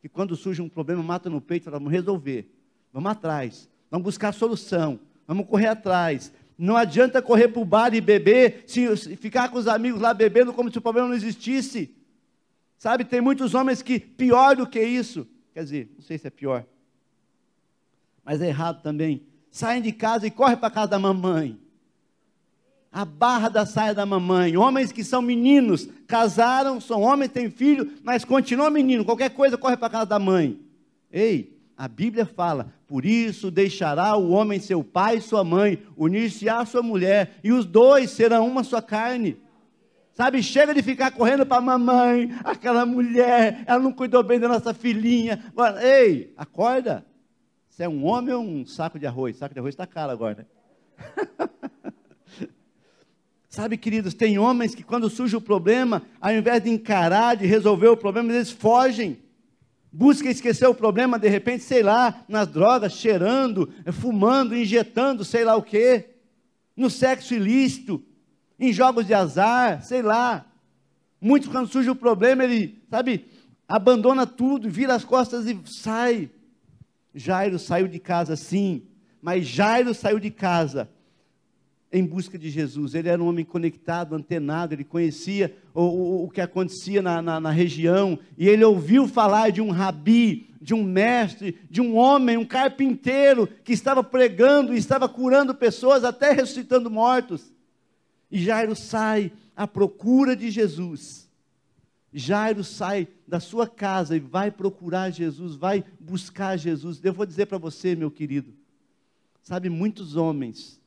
que 0.00 0.08
quando 0.08 0.36
surge 0.36 0.62
um 0.62 0.68
problema, 0.68 1.02
mata 1.02 1.28
no 1.28 1.40
peito, 1.40 1.64
fala, 1.64 1.78
vamos 1.78 1.92
resolver, 1.92 2.50
vamos 2.92 3.10
atrás, 3.10 3.68
vamos 3.90 4.04
buscar 4.04 4.32
solução, 4.32 5.00
vamos 5.26 5.46
correr 5.46 5.66
atrás. 5.66 6.32
Não 6.56 6.76
adianta 6.76 7.22
correr 7.22 7.48
para 7.48 7.62
o 7.62 7.64
bar 7.64 7.94
e 7.94 8.00
beber, 8.00 8.64
se, 8.66 8.96
se 8.96 9.16
ficar 9.16 9.48
com 9.48 9.58
os 9.58 9.68
amigos 9.68 10.00
lá 10.00 10.12
bebendo 10.12 10.52
como 10.52 10.70
se 10.70 10.78
o 10.78 10.82
problema 10.82 11.08
não 11.08 11.14
existisse. 11.14 11.94
Sabe, 12.78 13.04
tem 13.04 13.20
muitos 13.20 13.54
homens 13.54 13.82
que, 13.82 13.98
pior 13.98 14.56
do 14.56 14.66
que 14.66 14.80
isso, 14.80 15.26
quer 15.52 15.64
dizer, 15.64 15.92
não 15.96 16.02
sei 16.02 16.18
se 16.18 16.26
é 16.26 16.30
pior, 16.30 16.64
mas 18.24 18.40
é 18.40 18.48
errado 18.48 18.82
também, 18.82 19.22
saem 19.50 19.82
de 19.82 19.92
casa 19.92 20.26
e 20.26 20.30
correm 20.30 20.56
para 20.56 20.70
casa 20.70 20.88
da 20.88 20.98
mamãe 20.98 21.58
a 22.90 23.04
barra 23.04 23.48
da 23.48 23.66
saia 23.66 23.94
da 23.94 24.06
mamãe. 24.06 24.56
Homens 24.56 24.92
que 24.92 25.04
são 25.04 25.20
meninos, 25.20 25.88
casaram, 26.06 26.80
são 26.80 27.02
homens, 27.02 27.30
têm 27.30 27.50
filho, 27.50 27.92
mas 28.02 28.24
continuam 28.24 28.70
menino. 28.70 29.04
Qualquer 29.04 29.30
coisa 29.30 29.58
corre 29.58 29.76
para 29.76 29.90
casa 29.90 30.06
da 30.06 30.18
mãe. 30.18 30.58
Ei, 31.12 31.58
a 31.76 31.86
Bíblia 31.86 32.26
fala: 32.26 32.72
por 32.86 33.04
isso 33.04 33.50
deixará 33.50 34.16
o 34.16 34.30
homem 34.30 34.58
seu 34.58 34.82
pai 34.82 35.18
e 35.18 35.20
sua 35.20 35.44
mãe, 35.44 35.82
unir-se 35.96 36.48
à 36.48 36.64
sua 36.64 36.82
mulher, 36.82 37.38
e 37.44 37.52
os 37.52 37.64
dois 37.64 38.10
serão 38.10 38.46
uma 38.46 38.64
só 38.64 38.80
carne. 38.80 39.36
Sabe, 40.12 40.42
chega 40.42 40.74
de 40.74 40.82
ficar 40.82 41.12
correndo 41.12 41.46
para 41.46 41.58
a 41.58 41.60
mamãe, 41.60 42.34
aquela 42.42 42.84
mulher, 42.84 43.62
ela 43.66 43.78
não 43.78 43.92
cuidou 43.92 44.20
bem 44.24 44.40
da 44.40 44.48
nossa 44.48 44.74
filhinha. 44.74 45.40
Ei, 45.80 46.32
acorda. 46.36 47.06
Você 47.68 47.84
é 47.84 47.88
um 47.88 48.04
homem 48.04 48.34
ou 48.34 48.42
um 48.42 48.66
saco 48.66 48.98
de 48.98 49.06
arroz? 49.06 49.36
Saco 49.36 49.54
de 49.54 49.60
arroz 49.60 49.74
está 49.74 49.86
caro 49.86 50.10
agora, 50.10 50.38
né? 50.38 51.47
Sabe, 53.58 53.76
queridos, 53.76 54.14
tem 54.14 54.38
homens 54.38 54.72
que 54.72 54.84
quando 54.84 55.10
surge 55.10 55.34
o 55.34 55.40
problema, 55.40 56.02
ao 56.20 56.32
invés 56.32 56.62
de 56.62 56.70
encarar, 56.70 57.34
de 57.34 57.44
resolver 57.44 57.88
o 57.88 57.96
problema, 57.96 58.32
eles 58.32 58.52
fogem. 58.52 59.18
Busca 59.90 60.30
esquecer 60.30 60.68
o 60.68 60.74
problema, 60.76 61.18
de 61.18 61.28
repente, 61.28 61.64
sei 61.64 61.82
lá, 61.82 62.22
nas 62.28 62.46
drogas, 62.46 62.92
cheirando, 62.92 63.68
fumando, 63.90 64.56
injetando, 64.56 65.24
sei 65.24 65.42
lá 65.42 65.56
o 65.56 65.62
quê, 65.64 66.08
no 66.76 66.88
sexo 66.88 67.34
ilícito, 67.34 68.00
em 68.60 68.72
jogos 68.72 69.04
de 69.08 69.12
azar, 69.12 69.82
sei 69.82 70.02
lá. 70.02 70.46
Muitos, 71.20 71.48
quando 71.48 71.66
surge 71.66 71.90
o 71.90 71.96
problema, 71.96 72.44
ele, 72.44 72.80
sabe, 72.88 73.26
abandona 73.66 74.24
tudo, 74.24 74.70
vira 74.70 74.94
as 74.94 75.04
costas 75.04 75.48
e 75.48 75.58
sai. 75.64 76.30
Jairo 77.12 77.58
saiu 77.58 77.88
de 77.88 77.98
casa, 77.98 78.36
sim, 78.36 78.84
mas 79.20 79.44
Jairo 79.44 79.92
saiu 79.94 80.20
de 80.20 80.30
casa 80.30 80.88
em 81.92 82.04
busca 82.04 82.38
de 82.38 82.50
Jesus. 82.50 82.94
Ele 82.94 83.08
era 83.08 83.22
um 83.22 83.26
homem 83.26 83.44
conectado, 83.44 84.14
antenado, 84.14 84.74
ele 84.74 84.84
conhecia 84.84 85.56
o, 85.74 85.82
o, 85.82 86.24
o 86.24 86.30
que 86.30 86.40
acontecia 86.40 87.00
na, 87.00 87.22
na, 87.22 87.40
na, 87.40 87.50
região, 87.50 88.18
e 88.36 88.48
ele 88.48 88.64
ouviu 88.64 89.08
falar 89.08 89.50
de 89.50 89.60
um 89.60 89.70
rabi, 89.70 90.50
de 90.60 90.74
um 90.74 90.82
mestre, 90.82 91.58
de 91.70 91.80
um 91.80 91.96
homem, 91.96 92.36
um 92.36 92.44
carpinteiro, 92.44 93.46
que 93.64 93.72
estava 93.72 94.02
pregando 94.04 94.74
e 94.74 94.78
estava 94.78 95.08
curando 95.08 95.54
pessoas, 95.54 96.04
até 96.04 96.32
ressuscitando 96.32 96.90
mortos. 96.90 97.52
E 98.30 98.42
Jairo 98.42 98.76
sai 98.76 99.32
à 99.56 99.66
procura 99.66 100.36
de 100.36 100.50
Jesus. 100.50 101.28
Jairo 102.12 102.64
sai 102.64 103.08
da 103.26 103.38
sua 103.38 103.66
casa 103.66 104.16
e 104.16 104.20
vai 104.20 104.50
procurar 104.50 105.10
Jesus, 105.10 105.54
vai 105.54 105.84
buscar 106.00 106.56
Jesus. 106.56 107.00
Eu 107.02 107.12
vou 107.12 107.24
dizer 107.24 107.46
para 107.46 107.58
você, 107.58 107.94
meu 107.94 108.10
querido, 108.10 108.52
sabe, 109.42 109.70
muitos 109.70 110.16
homens 110.16 110.77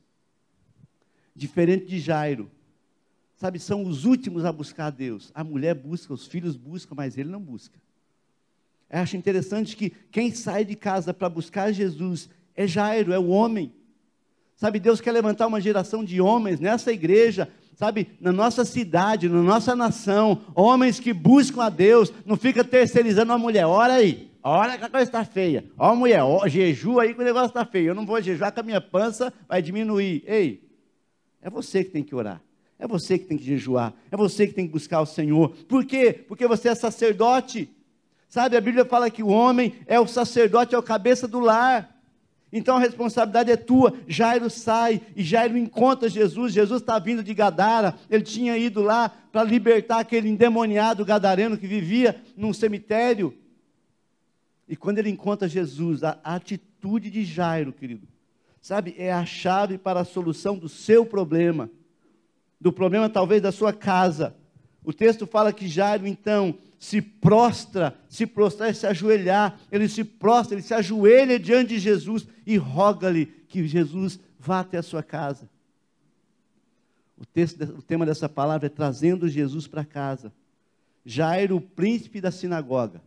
diferente 1.34 1.86
de 1.86 1.98
Jairo. 1.98 2.50
Sabe, 3.36 3.58
são 3.58 3.84
os 3.84 4.04
últimos 4.04 4.44
a 4.44 4.52
buscar 4.52 4.86
a 4.86 4.90
Deus. 4.90 5.32
A 5.34 5.42
mulher 5.42 5.74
busca, 5.74 6.12
os 6.12 6.26
filhos 6.26 6.56
buscam, 6.56 6.94
mas 6.94 7.18
ele 7.18 7.28
não 7.28 7.40
busca. 7.40 7.76
Eu 8.88 9.00
acho 9.00 9.16
interessante 9.16 9.76
que 9.76 9.90
quem 10.10 10.30
sai 10.30 10.64
de 10.64 10.76
casa 10.76 11.14
para 11.14 11.28
buscar 11.28 11.72
Jesus 11.72 12.28
é 12.54 12.66
Jairo, 12.66 13.12
é 13.12 13.18
o 13.18 13.28
homem. 13.28 13.72
Sabe, 14.54 14.78
Deus 14.78 15.00
quer 15.00 15.12
levantar 15.12 15.46
uma 15.46 15.60
geração 15.60 16.04
de 16.04 16.20
homens 16.20 16.60
nessa 16.60 16.92
igreja, 16.92 17.48
sabe, 17.74 18.06
na 18.20 18.30
nossa 18.30 18.64
cidade, 18.64 19.28
na 19.28 19.42
nossa 19.42 19.74
nação, 19.74 20.42
homens 20.54 21.00
que 21.00 21.12
buscam 21.12 21.64
a 21.64 21.68
Deus, 21.68 22.12
não 22.24 22.36
fica 22.36 22.62
terceirizando 22.62 23.32
a 23.32 23.38
mulher, 23.38 23.66
ora 23.66 23.94
aí, 23.94 24.30
ora 24.40 24.78
que 24.78 24.84
a 24.84 24.88
coisa 24.88 25.08
está 25.08 25.24
feia, 25.24 25.64
ó 25.76 25.96
mulher, 25.96 26.22
ó, 26.22 26.46
jejua 26.46 27.02
aí 27.02 27.14
que 27.14 27.20
o 27.20 27.24
negócio 27.24 27.48
está 27.48 27.64
feio, 27.64 27.88
eu 27.88 27.94
não 27.94 28.06
vou 28.06 28.22
jejuar 28.22 28.52
que 28.52 28.60
a 28.60 28.62
minha 28.62 28.80
pança 28.80 29.32
vai 29.48 29.60
diminuir, 29.60 30.22
ei, 30.26 30.62
é 31.42 31.50
você 31.50 31.84
que 31.84 31.90
tem 31.90 32.02
que 32.02 32.14
orar. 32.14 32.40
É 32.78 32.86
você 32.86 33.18
que 33.18 33.26
tem 33.26 33.36
que 33.36 33.44
jejuar. 33.44 33.92
É 34.10 34.16
você 34.16 34.46
que 34.46 34.54
tem 34.54 34.66
que 34.66 34.72
buscar 34.72 35.00
o 35.00 35.06
Senhor. 35.06 35.50
Por 35.68 35.84
quê? 35.84 36.12
Porque 36.26 36.46
você 36.46 36.68
é 36.68 36.74
sacerdote. 36.74 37.68
Sabe, 38.28 38.56
a 38.56 38.60
Bíblia 38.60 38.84
fala 38.84 39.10
que 39.10 39.22
o 39.22 39.28
homem 39.28 39.74
é 39.86 40.00
o 40.00 40.06
sacerdote, 40.06 40.74
é 40.74 40.78
o 40.78 40.82
cabeça 40.82 41.28
do 41.28 41.38
lar. 41.38 41.92
Então 42.52 42.76
a 42.76 42.80
responsabilidade 42.80 43.50
é 43.50 43.56
tua. 43.56 43.94
Jairo 44.06 44.50
sai 44.50 45.00
e 45.16 45.22
Jairo 45.22 45.56
encontra 45.56 46.08
Jesus. 46.08 46.52
Jesus 46.52 46.80
está 46.80 46.98
vindo 46.98 47.22
de 47.22 47.34
Gadara. 47.34 47.94
Ele 48.10 48.22
tinha 48.22 48.56
ido 48.56 48.82
lá 48.82 49.08
para 49.08 49.42
libertar 49.42 50.00
aquele 50.00 50.28
endemoniado 50.28 51.04
gadareno 51.04 51.56
que 51.56 51.66
vivia 51.66 52.22
num 52.36 52.52
cemitério. 52.52 53.36
E 54.68 54.76
quando 54.76 54.98
ele 54.98 55.10
encontra 55.10 55.48
Jesus, 55.48 56.02
a 56.02 56.18
atitude 56.22 57.10
de 57.10 57.24
Jairo, 57.24 57.72
querido, 57.72 58.06
sabe, 58.62 58.94
é 58.96 59.12
a 59.12 59.26
chave 59.26 59.76
para 59.76 60.00
a 60.00 60.04
solução 60.04 60.56
do 60.56 60.68
seu 60.68 61.04
problema, 61.04 61.68
do 62.60 62.72
problema 62.72 63.10
talvez 63.10 63.42
da 63.42 63.50
sua 63.50 63.72
casa. 63.72 64.36
O 64.84 64.92
texto 64.92 65.26
fala 65.26 65.52
que 65.52 65.66
Jairo 65.66 66.06
então 66.06 66.56
se 66.78 67.02
prostra, 67.02 67.96
se 68.08 68.24
prostrar 68.24 68.70
e 68.70 68.74
se 68.74 68.86
ajoelhar, 68.86 69.58
ele 69.70 69.88
se 69.88 70.04
prostra, 70.04 70.54
ele 70.54 70.62
se 70.62 70.72
ajoelha 70.72 71.38
diante 71.38 71.70
de 71.70 71.80
Jesus 71.80 72.26
e 72.46 72.56
roga-lhe 72.56 73.26
que 73.26 73.66
Jesus 73.66 74.18
vá 74.38 74.60
até 74.60 74.78
a 74.78 74.82
sua 74.82 75.02
casa. 75.02 75.50
O, 77.18 77.26
texto, 77.26 77.62
o 77.62 77.82
tema 77.82 78.06
dessa 78.06 78.28
palavra 78.28 78.66
é 78.66 78.70
trazendo 78.70 79.28
Jesus 79.28 79.66
para 79.66 79.84
casa. 79.84 80.32
Jairo, 81.04 81.56
o 81.56 81.60
príncipe 81.60 82.20
da 82.20 82.30
sinagoga. 82.30 83.00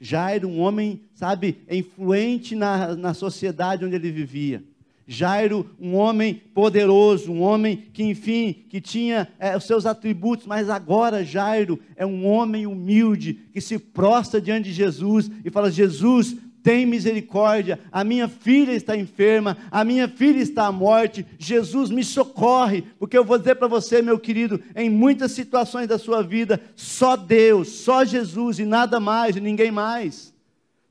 Jairo, 0.00 0.48
um 0.48 0.60
homem, 0.60 1.02
sabe, 1.14 1.58
influente 1.70 2.54
na, 2.54 2.96
na 2.96 3.12
sociedade 3.12 3.84
onde 3.84 3.94
ele 3.94 4.10
vivia. 4.10 4.64
Jairo, 5.06 5.68
um 5.78 5.96
homem 5.96 6.40
poderoso, 6.54 7.32
um 7.32 7.42
homem 7.42 7.84
que, 7.92 8.04
enfim, 8.04 8.64
que 8.68 8.80
tinha 8.80 9.26
é, 9.40 9.56
os 9.56 9.64
seus 9.64 9.84
atributos, 9.84 10.46
mas 10.46 10.70
agora 10.70 11.24
Jairo 11.24 11.80
é 11.96 12.06
um 12.06 12.24
homem 12.24 12.64
humilde 12.64 13.40
que 13.52 13.60
se 13.60 13.76
prostra 13.76 14.40
diante 14.40 14.66
de 14.66 14.72
Jesus 14.72 15.28
e 15.44 15.50
fala: 15.50 15.68
Jesus, 15.68 16.36
tem 16.62 16.86
misericórdia, 16.86 17.78
a 17.90 18.04
minha 18.04 18.28
filha 18.28 18.72
está 18.72 18.96
enferma, 18.96 19.56
a 19.70 19.84
minha 19.84 20.08
filha 20.08 20.40
está 20.40 20.66
à 20.66 20.72
morte, 20.72 21.26
Jesus 21.38 21.90
me 21.90 22.04
socorre, 22.04 22.82
porque 22.98 23.16
eu 23.16 23.24
vou 23.24 23.38
dizer 23.38 23.56
para 23.56 23.68
você, 23.68 24.02
meu 24.02 24.18
querido, 24.18 24.62
em 24.74 24.88
muitas 24.88 25.32
situações 25.32 25.88
da 25.88 25.98
sua 25.98 26.22
vida, 26.22 26.60
só 26.74 27.16
Deus, 27.16 27.68
só 27.68 28.04
Jesus 28.04 28.58
e 28.58 28.64
nada 28.64 29.00
mais, 29.00 29.36
e 29.36 29.40
ninguém 29.40 29.70
mais. 29.70 30.34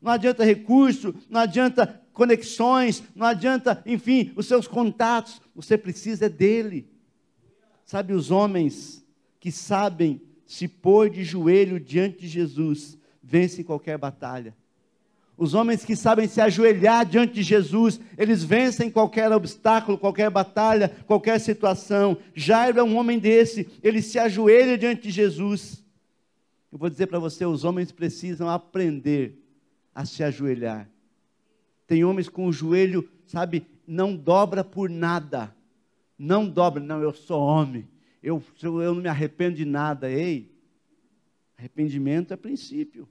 Não 0.01 0.11
adianta 0.11 0.43
recurso, 0.43 1.13
não 1.29 1.41
adianta 1.41 2.01
conexões, 2.13 3.03
não 3.15 3.25
adianta, 3.27 3.81
enfim, 3.85 4.31
os 4.35 4.45
seus 4.45 4.67
contatos, 4.67 5.41
você 5.55 5.77
precisa 5.77 6.25
é 6.25 6.29
dele. 6.29 6.87
Sabe, 7.85 8.13
os 8.13 8.29
homens 8.29 9.05
que 9.39 9.51
sabem 9.51 10.21
se 10.45 10.67
pôr 10.67 11.09
de 11.09 11.23
joelho 11.23 11.79
diante 11.79 12.19
de 12.19 12.27
Jesus, 12.27 12.97
vencem 13.21 13.63
qualquer 13.63 13.97
batalha. 13.97 14.55
Os 15.39 15.53
homens 15.53 15.85
que 15.85 15.95
sabem 15.95 16.27
se 16.27 16.41
ajoelhar 16.41 17.05
diante 17.05 17.35
de 17.35 17.43
Jesus, 17.43 17.97
eles 18.17 18.43
vencem 18.43 18.91
qualquer 18.91 19.31
obstáculo, 19.31 19.97
qualquer 19.97 20.29
batalha, 20.29 20.89
qualquer 21.07 21.39
situação. 21.39 22.17
Jairo 22.35 22.77
é 22.77 22.83
um 22.83 22.97
homem 22.97 23.17
desse, 23.17 23.69
ele 23.81 24.01
se 24.01 24.19
ajoelha 24.19 24.77
diante 24.77 25.03
de 25.03 25.11
Jesus. 25.11 25.81
Eu 26.69 26.77
vou 26.77 26.89
dizer 26.89 27.07
para 27.07 27.19
você: 27.19 27.45
os 27.45 27.63
homens 27.63 27.89
precisam 27.89 28.49
aprender 28.49 29.41
a 29.95 30.03
se 30.03 30.25
ajoelhar. 30.25 30.89
Tem 31.87 32.03
homens 32.03 32.27
com 32.27 32.45
o 32.45 32.51
joelho, 32.51 33.09
sabe, 33.25 33.65
não 33.87 34.17
dobra 34.17 34.61
por 34.61 34.89
nada. 34.89 35.55
Não 36.17 36.49
dobra, 36.49 36.83
não, 36.83 37.01
eu 37.01 37.13
sou 37.13 37.41
homem. 37.41 37.87
Eu, 38.21 38.43
eu 38.61 38.93
não 38.93 39.01
me 39.01 39.07
arrependo 39.07 39.55
de 39.55 39.63
nada. 39.63 40.11
Ei, 40.11 40.53
arrependimento 41.57 42.33
é 42.33 42.35
princípio. 42.35 43.07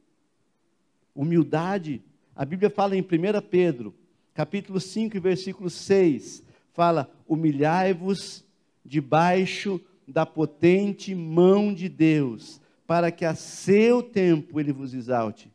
Humildade. 1.14 2.02
A 2.38 2.44
Bíblia 2.44 2.70
fala 2.70 2.96
em 2.96 3.00
1 3.00 3.04
Pedro, 3.50 3.92
capítulo 4.32 4.78
5, 4.78 5.20
versículo 5.20 5.68
6, 5.68 6.44
fala: 6.72 7.10
humilhai-vos 7.26 8.44
debaixo 8.84 9.80
da 10.06 10.24
potente 10.24 11.16
mão 11.16 11.74
de 11.74 11.88
Deus, 11.88 12.60
para 12.86 13.10
que 13.10 13.24
a 13.24 13.34
seu 13.34 14.02
tempo 14.02 14.60
ele 14.60 14.72
vos 14.72 14.94
exalte. 14.94 15.52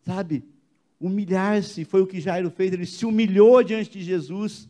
Sabe? 0.00 0.42
humilhar-se, 0.98 1.84
foi 1.84 2.00
o 2.00 2.06
que 2.06 2.20
Jairo 2.20 2.48
fez, 2.48 2.72
ele 2.72 2.86
se 2.86 3.04
humilhou 3.04 3.62
diante 3.62 3.90
de 3.90 4.02
Jesus, 4.02 4.68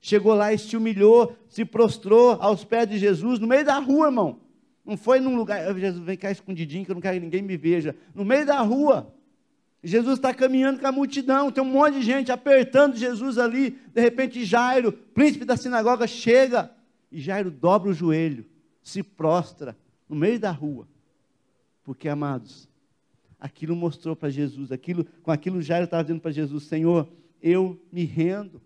chegou 0.00 0.32
lá 0.32 0.52
e 0.54 0.58
se 0.58 0.76
humilhou, 0.76 1.36
se 1.48 1.64
prostrou 1.64 2.38
aos 2.40 2.64
pés 2.64 2.88
de 2.88 2.98
Jesus, 2.98 3.40
no 3.40 3.48
meio 3.48 3.64
da 3.64 3.78
rua, 3.78 4.06
irmão, 4.06 4.38
não 4.84 4.96
foi 4.96 5.18
num 5.18 5.36
lugar, 5.36 5.76
Jesus, 5.76 6.04
vem 6.04 6.16
cá 6.16 6.30
escondidinho, 6.30 6.84
que 6.84 6.92
eu 6.92 6.94
não 6.94 7.02
quero 7.02 7.18
que 7.18 7.24
ninguém 7.24 7.42
me 7.42 7.56
veja, 7.56 7.96
no 8.14 8.24
meio 8.24 8.46
da 8.46 8.60
rua, 8.60 9.12
Jesus 9.86 10.18
está 10.18 10.34
caminhando 10.34 10.80
com 10.80 10.86
a 10.86 10.92
multidão, 10.92 11.50
tem 11.52 11.62
um 11.62 11.66
monte 11.66 11.94
de 11.94 12.02
gente 12.02 12.32
apertando 12.32 12.96
Jesus 12.96 13.38
ali, 13.38 13.78
de 13.94 14.00
repente 14.00 14.44
Jairo, 14.44 14.92
príncipe 14.92 15.44
da 15.44 15.56
sinagoga, 15.56 16.06
chega, 16.06 16.70
e 17.10 17.20
Jairo 17.20 17.50
dobra 17.50 17.90
o 17.90 17.94
joelho, 17.94 18.44
se 18.82 19.02
prostra, 19.02 19.76
no 20.08 20.16
meio 20.16 20.40
da 20.40 20.50
rua, 20.50 20.88
porque, 21.84 22.08
amados, 22.08 22.68
aquilo 23.38 23.76
mostrou 23.76 24.16
para 24.16 24.28
Jesus, 24.28 24.72
aquilo, 24.72 25.06
com 25.22 25.30
aquilo 25.30 25.62
Jairo 25.62 25.84
estava 25.84 26.02
dizendo 26.02 26.20
para 26.20 26.32
Jesus: 26.32 26.64
Senhor, 26.64 27.08
eu 27.40 27.80
me 27.92 28.04
rendo, 28.04 28.60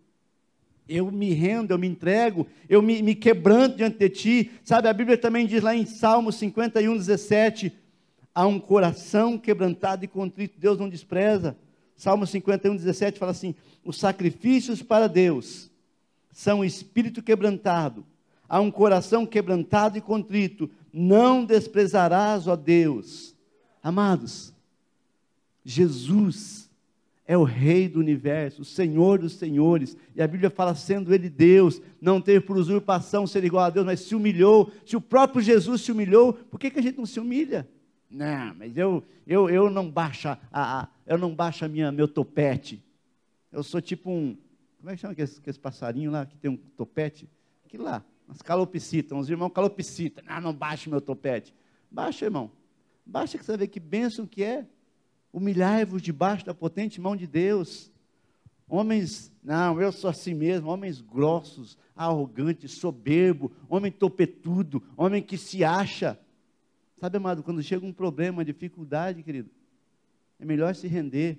eu 0.88 1.10
me 1.10 1.32
rendo, 1.34 1.72
eu 1.72 1.78
me 1.78 1.86
entrego, 1.86 2.46
eu 2.68 2.80
me, 2.80 3.02
me 3.02 3.14
quebranto 3.14 3.76
diante 3.76 3.98
de 3.98 4.08
Ti. 4.08 4.50
Sabe, 4.64 4.88
a 4.88 4.92
Bíblia 4.92 5.18
também 5.18 5.46
diz 5.46 5.62
lá 5.62 5.76
em 5.76 5.84
Salmo 5.84 6.32
51, 6.32 6.96
17: 6.96 7.72
há 8.40 8.46
um 8.46 8.58
coração 8.58 9.36
quebrantado 9.36 10.02
e 10.02 10.08
contrito, 10.08 10.58
Deus 10.58 10.78
não 10.78 10.88
despreza. 10.88 11.54
Salmo 11.94 12.26
51, 12.26 12.74
17 12.74 13.18
fala 13.18 13.32
assim: 13.32 13.54
os 13.84 13.98
sacrifícios 13.98 14.82
para 14.82 15.06
Deus 15.06 15.70
são 16.32 16.64
espírito 16.64 17.22
quebrantado, 17.22 18.02
há 18.48 18.58
um 18.58 18.70
coração 18.70 19.26
quebrantado 19.26 19.98
e 19.98 20.00
contrito, 20.00 20.70
não 20.90 21.44
desprezarás, 21.44 22.48
ó 22.48 22.56
Deus. 22.56 23.34
Amados, 23.82 24.54
Jesus 25.62 26.70
é 27.26 27.36
o 27.36 27.44
Rei 27.44 27.90
do 27.90 28.00
universo, 28.00 28.62
o 28.62 28.64
Senhor 28.64 29.18
dos 29.18 29.34
senhores. 29.34 29.98
E 30.16 30.22
a 30.22 30.26
Bíblia 30.26 30.48
fala, 30.48 30.74
sendo 30.74 31.12
Ele 31.12 31.28
Deus, 31.28 31.80
não 32.00 32.22
teve 32.22 32.40
por 32.40 32.56
usurpação 32.56 33.26
ser 33.26 33.44
igual 33.44 33.64
a 33.64 33.70
Deus, 33.70 33.84
mas 33.84 34.00
se 34.00 34.14
humilhou. 34.14 34.72
Se 34.86 34.96
o 34.96 35.00
próprio 35.00 35.42
Jesus 35.42 35.82
se 35.82 35.92
humilhou, 35.92 36.32
por 36.32 36.58
que, 36.58 36.70
que 36.70 36.78
a 36.78 36.82
gente 36.82 36.96
não 36.96 37.06
se 37.06 37.20
humilha? 37.20 37.68
Não, 38.10 38.54
mas 38.56 38.76
eu, 38.76 39.04
eu, 39.26 39.48
eu 39.48 39.70
não 39.70 39.88
baixo 39.88 40.28
a, 40.28 40.38
a, 40.52 40.88
eu 41.06 41.16
não 41.16 41.34
baixo 41.34 41.64
a 41.64 41.68
minha, 41.68 41.92
meu 41.92 42.08
topete. 42.08 42.82
Eu 43.52 43.62
sou 43.62 43.80
tipo 43.80 44.10
um, 44.10 44.36
como 44.78 44.90
é 44.90 44.94
que 44.94 45.00
chama 45.00 45.12
aqueles, 45.12 45.38
aqueles 45.38 45.58
passarinhos 45.58 46.12
lá 46.12 46.24
que 46.24 46.36
tem 46.36 46.50
um 46.50 46.56
topete? 46.56 47.28
Aquilo 47.64 47.84
lá, 47.84 48.02
umas 48.26 48.40
calopsitas, 48.42 49.16
uns 49.16 49.28
irmãos 49.28 49.50
calopsitas. 49.50 50.24
Não, 50.24 50.40
não 50.40 50.54
baixa 50.54 50.88
meu 50.88 51.00
topete. 51.00 51.54
Baixa, 51.90 52.24
irmão. 52.24 52.50
Baixa 53.04 53.36
que 53.36 53.44
você 53.44 53.56
ver 53.56 53.68
que 53.68 53.78
bênção 53.78 54.26
que 54.26 54.42
é. 54.42 54.66
Humilhai-vos 55.32 56.00
debaixo 56.00 56.46
da 56.46 56.54
potente 56.54 57.00
mão 57.00 57.14
de 57.14 57.26
Deus. 57.26 57.92
Homens, 58.66 59.32
não, 59.42 59.80
eu 59.80 59.92
sou 59.92 60.08
assim 60.08 60.32
mesmo, 60.32 60.70
homens 60.70 61.00
grossos, 61.00 61.76
arrogantes, 61.94 62.72
soberbo, 62.72 63.52
homem 63.68 63.92
topetudo, 63.92 64.82
homem 64.96 65.22
que 65.22 65.36
se 65.36 65.62
acha. 65.62 66.18
Sabe, 67.00 67.16
amado, 67.16 67.42
quando 67.42 67.62
chega 67.62 67.86
um 67.86 67.92
problema, 67.92 68.44
dificuldade, 68.44 69.22
querido, 69.22 69.50
é 70.38 70.44
melhor 70.44 70.74
se 70.74 70.86
render. 70.86 71.38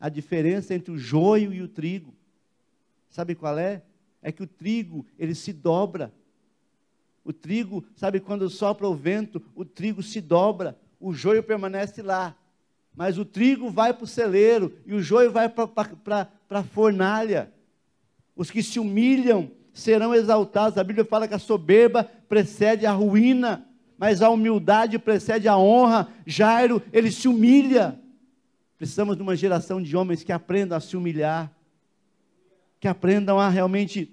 A 0.00 0.08
diferença 0.08 0.74
entre 0.74 0.90
o 0.90 0.98
joio 0.98 1.52
e 1.52 1.62
o 1.62 1.68
trigo, 1.68 2.14
sabe 3.08 3.34
qual 3.34 3.58
é? 3.58 3.82
É 4.20 4.32
que 4.32 4.42
o 4.42 4.46
trigo, 4.46 5.06
ele 5.18 5.34
se 5.34 5.52
dobra. 5.52 6.12
O 7.24 7.32
trigo, 7.32 7.84
sabe, 7.94 8.20
quando 8.20 8.48
sopra 8.50 8.88
o 8.88 8.94
vento, 8.94 9.42
o 9.54 9.64
trigo 9.64 10.02
se 10.02 10.20
dobra, 10.20 10.78
o 10.98 11.12
joio 11.12 11.42
permanece 11.42 12.02
lá 12.02 12.36
mas 12.96 13.18
o 13.18 13.26
trigo 13.26 13.68
vai 13.68 13.92
para 13.92 14.04
o 14.04 14.08
celeiro 14.08 14.72
e 14.86 14.94
o 14.94 15.02
joio 15.02 15.30
vai 15.30 15.50
para 15.50 16.28
a 16.48 16.62
fornalha. 16.62 17.52
Os 18.34 18.50
que 18.50 18.62
se 18.62 18.80
humilham 18.80 19.50
serão 19.74 20.14
exaltados. 20.14 20.78
A 20.78 20.84
Bíblia 20.84 21.04
fala 21.04 21.28
que 21.28 21.34
a 21.34 21.38
soberba 21.38 22.04
precede 22.26 22.86
a 22.86 22.92
ruína, 22.92 23.65
mas 23.98 24.20
a 24.20 24.30
humildade 24.30 24.98
precede 24.98 25.48
a 25.48 25.56
honra. 25.56 26.08
Jairo, 26.26 26.82
ele 26.92 27.10
se 27.10 27.28
humilha. 27.28 27.98
Precisamos 28.76 29.16
de 29.16 29.22
uma 29.22 29.34
geração 29.34 29.82
de 29.82 29.96
homens 29.96 30.22
que 30.22 30.32
aprendam 30.32 30.76
a 30.76 30.80
se 30.80 30.96
humilhar, 30.96 31.50
que 32.78 32.86
aprendam 32.86 33.38
a 33.38 33.48
realmente 33.48 34.12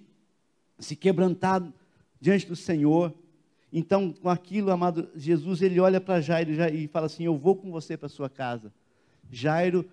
se 0.80 0.96
quebrantar 0.96 1.62
diante 2.20 2.46
do 2.46 2.56
Senhor. 2.56 3.14
Então, 3.72 4.14
com 4.14 4.30
aquilo, 4.30 4.72
amado, 4.72 5.10
Jesus, 5.16 5.62
ele 5.62 5.80
olha 5.80 6.00
para 6.00 6.22
Jairo 6.22 6.52
e 6.74 6.88
fala 6.88 7.08
assim: 7.08 7.26
Eu 7.26 7.38
vou 7.38 7.56
com 7.56 7.72
você 7.72 7.98
para 7.98 8.08
sua 8.08 8.30
casa. 8.30 8.72
Jairo 9.30 9.86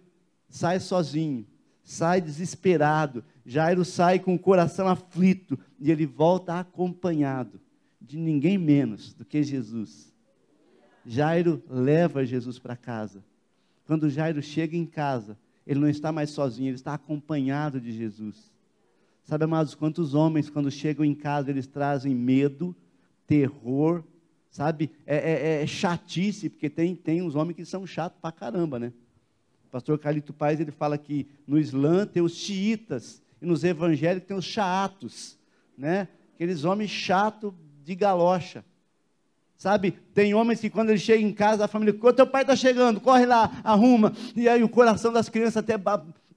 sai 0.49 0.79
sozinho, 0.79 1.45
sai 1.83 2.21
desesperado. 2.21 3.25
Jairo 3.45 3.85
sai 3.85 4.21
com 4.21 4.35
o 4.35 4.39
coração 4.39 4.87
aflito 4.87 5.59
e 5.81 5.91
ele 5.91 6.07
volta 6.07 6.61
acompanhado 6.61 7.60
de 8.11 8.19
ninguém 8.19 8.59
menos 8.59 9.15
do 9.15 9.25
que 9.25 9.41
Jesus. 9.43 10.13
Jairo 11.07 11.63
leva 11.69 12.27
Jesus 12.27 12.59
para 12.59 12.77
casa. 12.77 13.25
Quando 13.87 14.11
Jairo 14.11 14.43
chega 14.43 14.77
em 14.77 14.85
casa, 14.85 15.39
ele 15.65 15.79
não 15.79 15.89
está 15.89 16.11
mais 16.11 16.31
sozinho, 16.31 16.71
ele 16.71 16.75
está 16.75 16.95
acompanhado 16.95 17.81
de 17.81 17.93
Jesus. 17.93 18.51
Sabe, 19.23 19.45
amados, 19.45 19.77
quantos 19.77 20.13
homens, 20.13 20.51
quando 20.51 20.71
chegam 20.71 21.05
em 21.05 21.15
casa, 21.15 21.51
eles 21.51 21.69
trazem 21.69 22.13
medo, 22.13 22.75
terror, 23.29 24.03
sabe? 24.51 24.91
É, 25.07 25.17
é, 25.17 25.63
é 25.63 25.67
chatice, 25.67 26.49
porque 26.49 26.69
tem, 26.69 26.97
tem 26.97 27.23
uns 27.23 27.37
homens 27.37 27.55
que 27.55 27.65
são 27.65 27.87
chatos 27.87 28.19
pra 28.21 28.33
caramba, 28.33 28.81
né? 28.81 28.93
O 29.69 29.71
pastor 29.71 29.97
Carlito 30.01 30.33
Paz, 30.33 30.59
ele 30.59 30.73
fala 30.73 30.99
que 30.99 31.29
no 31.47 31.57
Islã 31.57 32.05
tem 32.05 32.23
os 32.23 32.35
xiitas, 32.35 33.23
e 33.41 33.47
nos 33.47 33.63
evangélicos 33.63 34.27
tem 34.27 34.37
os 34.37 34.45
chatos, 34.45 35.39
né? 35.79 36.09
Aqueles 36.35 36.65
homens 36.65 36.91
chatos 36.91 37.53
de 37.91 37.97
galocha. 37.97 38.65
Sabe, 39.57 39.91
tem 40.15 40.33
homens 40.33 40.61
que 40.61 40.71
quando 40.71 40.91
eles 40.91 41.03
chegam 41.03 41.29
em 41.29 41.33
casa, 41.33 41.65
a 41.65 41.69
família, 41.69 41.95
o 42.01 42.13
teu 42.13 42.27
pai 42.27 42.43
está 42.43 42.55
chegando, 42.55 43.01
corre 43.01 43.27
lá, 43.27 43.61
arruma. 43.65 44.15
E 44.35 44.49
aí 44.49 44.63
o 44.63 44.69
coração 44.69 45.13
das 45.13 45.29
crianças 45.29 45.59
até 45.59 45.75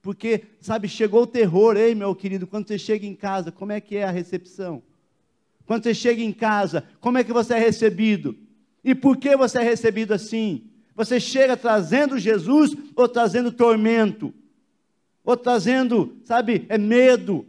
porque, 0.02 0.44
sabe, 0.60 0.88
chegou 0.88 1.22
o 1.22 1.26
terror, 1.26 1.76
ei 1.76 1.94
meu 1.94 2.14
querido, 2.14 2.46
quando 2.46 2.66
você 2.66 2.76
chega 2.76 3.06
em 3.06 3.14
casa, 3.14 3.50
como 3.50 3.72
é 3.72 3.80
que 3.80 3.96
é 3.96 4.04
a 4.04 4.10
recepção? 4.10 4.82
Quando 5.64 5.84
você 5.84 5.94
chega 5.94 6.20
em 6.20 6.32
casa, 6.32 6.84
como 7.00 7.16
é 7.16 7.24
que 7.24 7.32
você 7.32 7.54
é 7.54 7.58
recebido? 7.58 8.36
E 8.82 8.94
por 8.94 9.16
que 9.16 9.34
você 9.34 9.58
é 9.58 9.62
recebido 9.62 10.12
assim? 10.12 10.64
Você 10.94 11.18
chega 11.18 11.56
trazendo 11.56 12.18
Jesus 12.18 12.76
ou 12.94 13.08
trazendo 13.08 13.50
tormento? 13.50 14.34
Ou 15.24 15.36
trazendo, 15.36 16.18
sabe, 16.24 16.66
é 16.68 16.76
medo? 16.76 17.46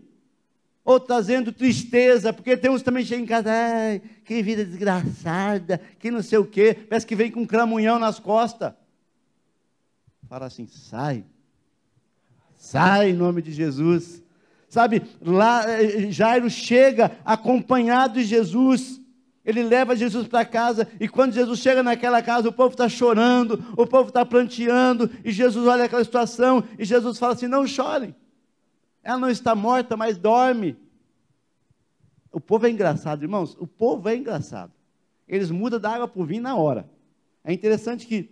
Ou 0.86 1.00
trazendo 1.00 1.52
tristeza? 1.52 2.32
Porque 2.32 2.56
tem 2.56 2.70
uns 2.70 2.84
também 2.84 3.04
chegam 3.04 3.24
em 3.24 3.28
casa, 3.28 3.52
ai, 3.52 4.00
que 4.24 4.44
vida 4.44 4.64
desgraçada, 4.64 5.82
que 6.00 6.12
não 6.12 6.22
sei 6.22 6.38
o 6.38 6.46
quê, 6.46 6.78
parece 6.88 7.08
que 7.08 7.16
vem 7.16 7.32
com 7.32 7.42
um 7.42 7.46
cramunhão 7.46 7.98
nas 7.98 8.20
costas. 8.20 8.72
Fala 10.30 10.46
assim, 10.46 10.68
sai. 10.68 11.26
Sai 12.56 13.10
em 13.10 13.14
nome 13.14 13.42
de 13.42 13.52
Jesus. 13.52 14.24
Sabe, 14.70 15.02
lá 15.22 15.64
eh, 15.68 16.12
Jairo 16.12 16.50
chega 16.50 17.18
acompanhado 17.26 18.16
de 18.16 18.24
Jesus. 18.24 19.02
Ele 19.44 19.64
leva 19.64 19.96
Jesus 19.96 20.28
para 20.28 20.44
casa, 20.44 20.88
e 21.00 21.08
quando 21.08 21.34
Jesus 21.34 21.60
chega 21.60 21.84
naquela 21.84 22.22
casa, 22.22 22.50
o 22.50 22.54
povo 22.54 22.72
está 22.72 22.90
chorando, 22.90 23.64
o 23.78 23.86
povo 23.86 24.10
está 24.10 24.26
planteando, 24.26 25.10
e 25.24 25.32
Jesus 25.32 25.68
olha 25.68 25.84
aquela 25.84 26.04
situação, 26.04 26.64
e 26.80 26.84
Jesus 26.84 27.20
fala 27.20 27.34
assim: 27.34 27.48
não 27.48 27.68
chorem, 27.68 28.16
ela 29.06 29.20
não 29.20 29.30
está 29.30 29.54
morta, 29.54 29.96
mas 29.96 30.18
dorme. 30.18 30.76
O 32.32 32.42
povo 32.42 32.66
é 32.66 32.72
engraçado, 32.72 33.24
irmãos, 33.24 33.56
o 33.60 33.68
povo 33.68 34.10
é 34.10 34.16
engraçado. 34.16 34.74
Eles 35.28 35.52
mudam 35.52 35.80
da 35.80 35.92
água 35.92 36.08
para 36.08 36.22
o 36.22 36.26
vinho 36.26 36.42
na 36.42 36.56
hora. 36.56 36.90
É 37.44 37.54
interessante 37.54 38.08
que 38.08 38.32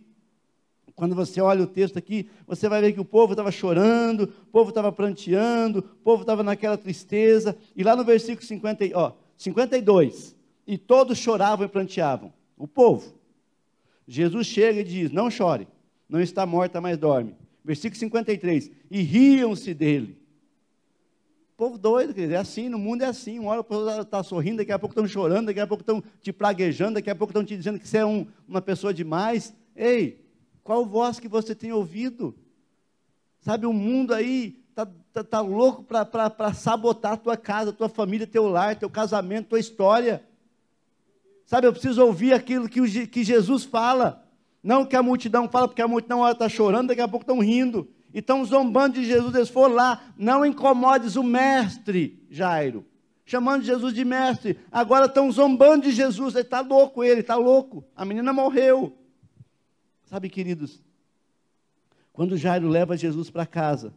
quando 0.95 1.15
você 1.15 1.39
olha 1.39 1.63
o 1.63 1.67
texto 1.67 1.97
aqui, 1.97 2.27
você 2.47 2.67
vai 2.67 2.81
ver 2.81 2.91
que 2.91 2.99
o 2.99 3.05
povo 3.05 3.33
estava 3.33 3.51
chorando, 3.51 4.23
o 4.23 4.45
povo 4.51 4.69
estava 4.69 4.91
pranteando, 4.91 5.79
o 5.79 6.03
povo 6.03 6.21
estava 6.21 6.41
naquela 6.41 6.77
tristeza. 6.77 7.55
E 7.75 7.83
lá 7.83 7.95
no 7.95 8.03
versículo 8.03 8.45
50, 8.45 8.86
ó, 8.95 9.13
52, 9.38 10.36
e 10.65 10.75
todos 10.75 11.19
choravam 11.19 11.67
e 11.67 11.69
pranteavam. 11.69 12.33
O 12.57 12.67
povo. 12.67 13.13
Jesus 14.07 14.47
chega 14.47 14.81
e 14.81 14.83
diz: 14.83 15.12
Não 15.12 15.29
chore, 15.29 15.67
não 16.09 16.19
está 16.19 16.47
morta, 16.47 16.81
mas 16.81 16.97
dorme. 16.97 17.36
Versículo 17.63 17.99
53, 17.99 18.71
e 18.89 19.01
riam-se 19.01 19.73
dele. 19.73 20.22
Povo 21.55 21.77
doido, 21.77 22.13
querido, 22.13 22.33
é 22.33 22.37
assim, 22.37 22.67
no 22.67 22.79
mundo 22.79 23.03
é 23.03 23.05
assim. 23.05 23.37
Uma 23.37 23.51
hora 23.51 23.61
o 23.61 23.63
povo 23.63 23.87
está 24.01 24.23
sorrindo, 24.23 24.57
daqui 24.57 24.71
a 24.71 24.79
pouco 24.79 24.93
estão 24.93 25.07
chorando, 25.07 25.47
daqui 25.47 25.59
a 25.59 25.67
pouco 25.67 25.81
estão 25.81 26.03
te 26.21 26.33
praguejando, 26.33 26.95
daqui 26.95 27.09
a 27.09 27.15
pouco 27.15 27.31
estão 27.31 27.43
te 27.43 27.55
dizendo 27.55 27.79
que 27.79 27.87
você 27.87 27.99
é 27.99 28.05
um, 28.05 28.25
uma 28.47 28.61
pessoa 28.61 28.93
demais. 28.93 29.53
Ei, 29.75 30.25
qual 30.63 30.85
voz 30.85 31.19
que 31.19 31.27
você 31.27 31.53
tem 31.53 31.71
ouvido? 31.71 32.35
Sabe, 33.39 33.65
o 33.65 33.73
mundo 33.73 34.13
aí 34.13 34.63
está 34.69 34.87
tá, 35.13 35.23
tá 35.23 35.41
louco 35.41 35.83
para 35.83 36.53
sabotar 36.53 37.13
a 37.13 37.17
tua 37.17 37.37
casa, 37.37 37.69
a 37.69 37.73
tua 37.73 37.89
família, 37.89 38.25
teu 38.25 38.47
lar, 38.47 38.75
teu 38.75 38.89
casamento, 38.89 39.49
tua 39.49 39.59
história. 39.59 40.23
Sabe, 41.45 41.67
eu 41.67 41.73
preciso 41.73 42.03
ouvir 42.03 42.33
aquilo 42.33 42.67
que, 42.67 42.81
o, 42.81 43.07
que 43.07 43.23
Jesus 43.23 43.63
fala. 43.63 44.25
Não 44.63 44.85
que 44.85 44.95
a 44.95 45.03
multidão 45.03 45.47
fala, 45.47 45.67
porque 45.67 45.81
a 45.81 45.87
multidão 45.87 46.27
está 46.27 46.49
chorando, 46.49 46.87
daqui 46.87 47.01
a 47.01 47.07
pouco 47.07 47.23
estão 47.23 47.39
rindo. 47.39 47.87
E 48.13 48.19
estão 48.19 48.45
zombando 48.45 48.95
de 48.99 49.06
Jesus, 49.06 49.34
eles 49.34 49.49
foram 49.49 49.73
lá. 49.73 50.13
Não 50.17 50.45
incomodes 50.45 51.15
o 51.15 51.23
mestre, 51.23 52.23
Jairo. 52.30 52.86
Chamando 53.26 53.63
Jesus 53.63 53.93
de 53.93 54.06
mestre. 54.06 54.60
Agora 54.71 55.08
estão 55.08 55.32
zombando 55.32 55.86
de 55.86 55.91
Jesus. 55.91 56.36
Ele 56.36 56.43
está 56.43 56.62
louco, 56.62 57.04
ele 57.04 57.21
está 57.21 57.36
louco. 57.36 57.84
A 57.95 58.06
menina 58.06 58.32
morreu. 58.32 58.95
Sabe, 60.06 60.30
queridos, 60.30 60.80
quando 62.12 62.38
Jairo 62.38 62.67
leva 62.67 62.95
Jesus 62.95 63.32
para 63.32 63.47
casa, 63.47 63.93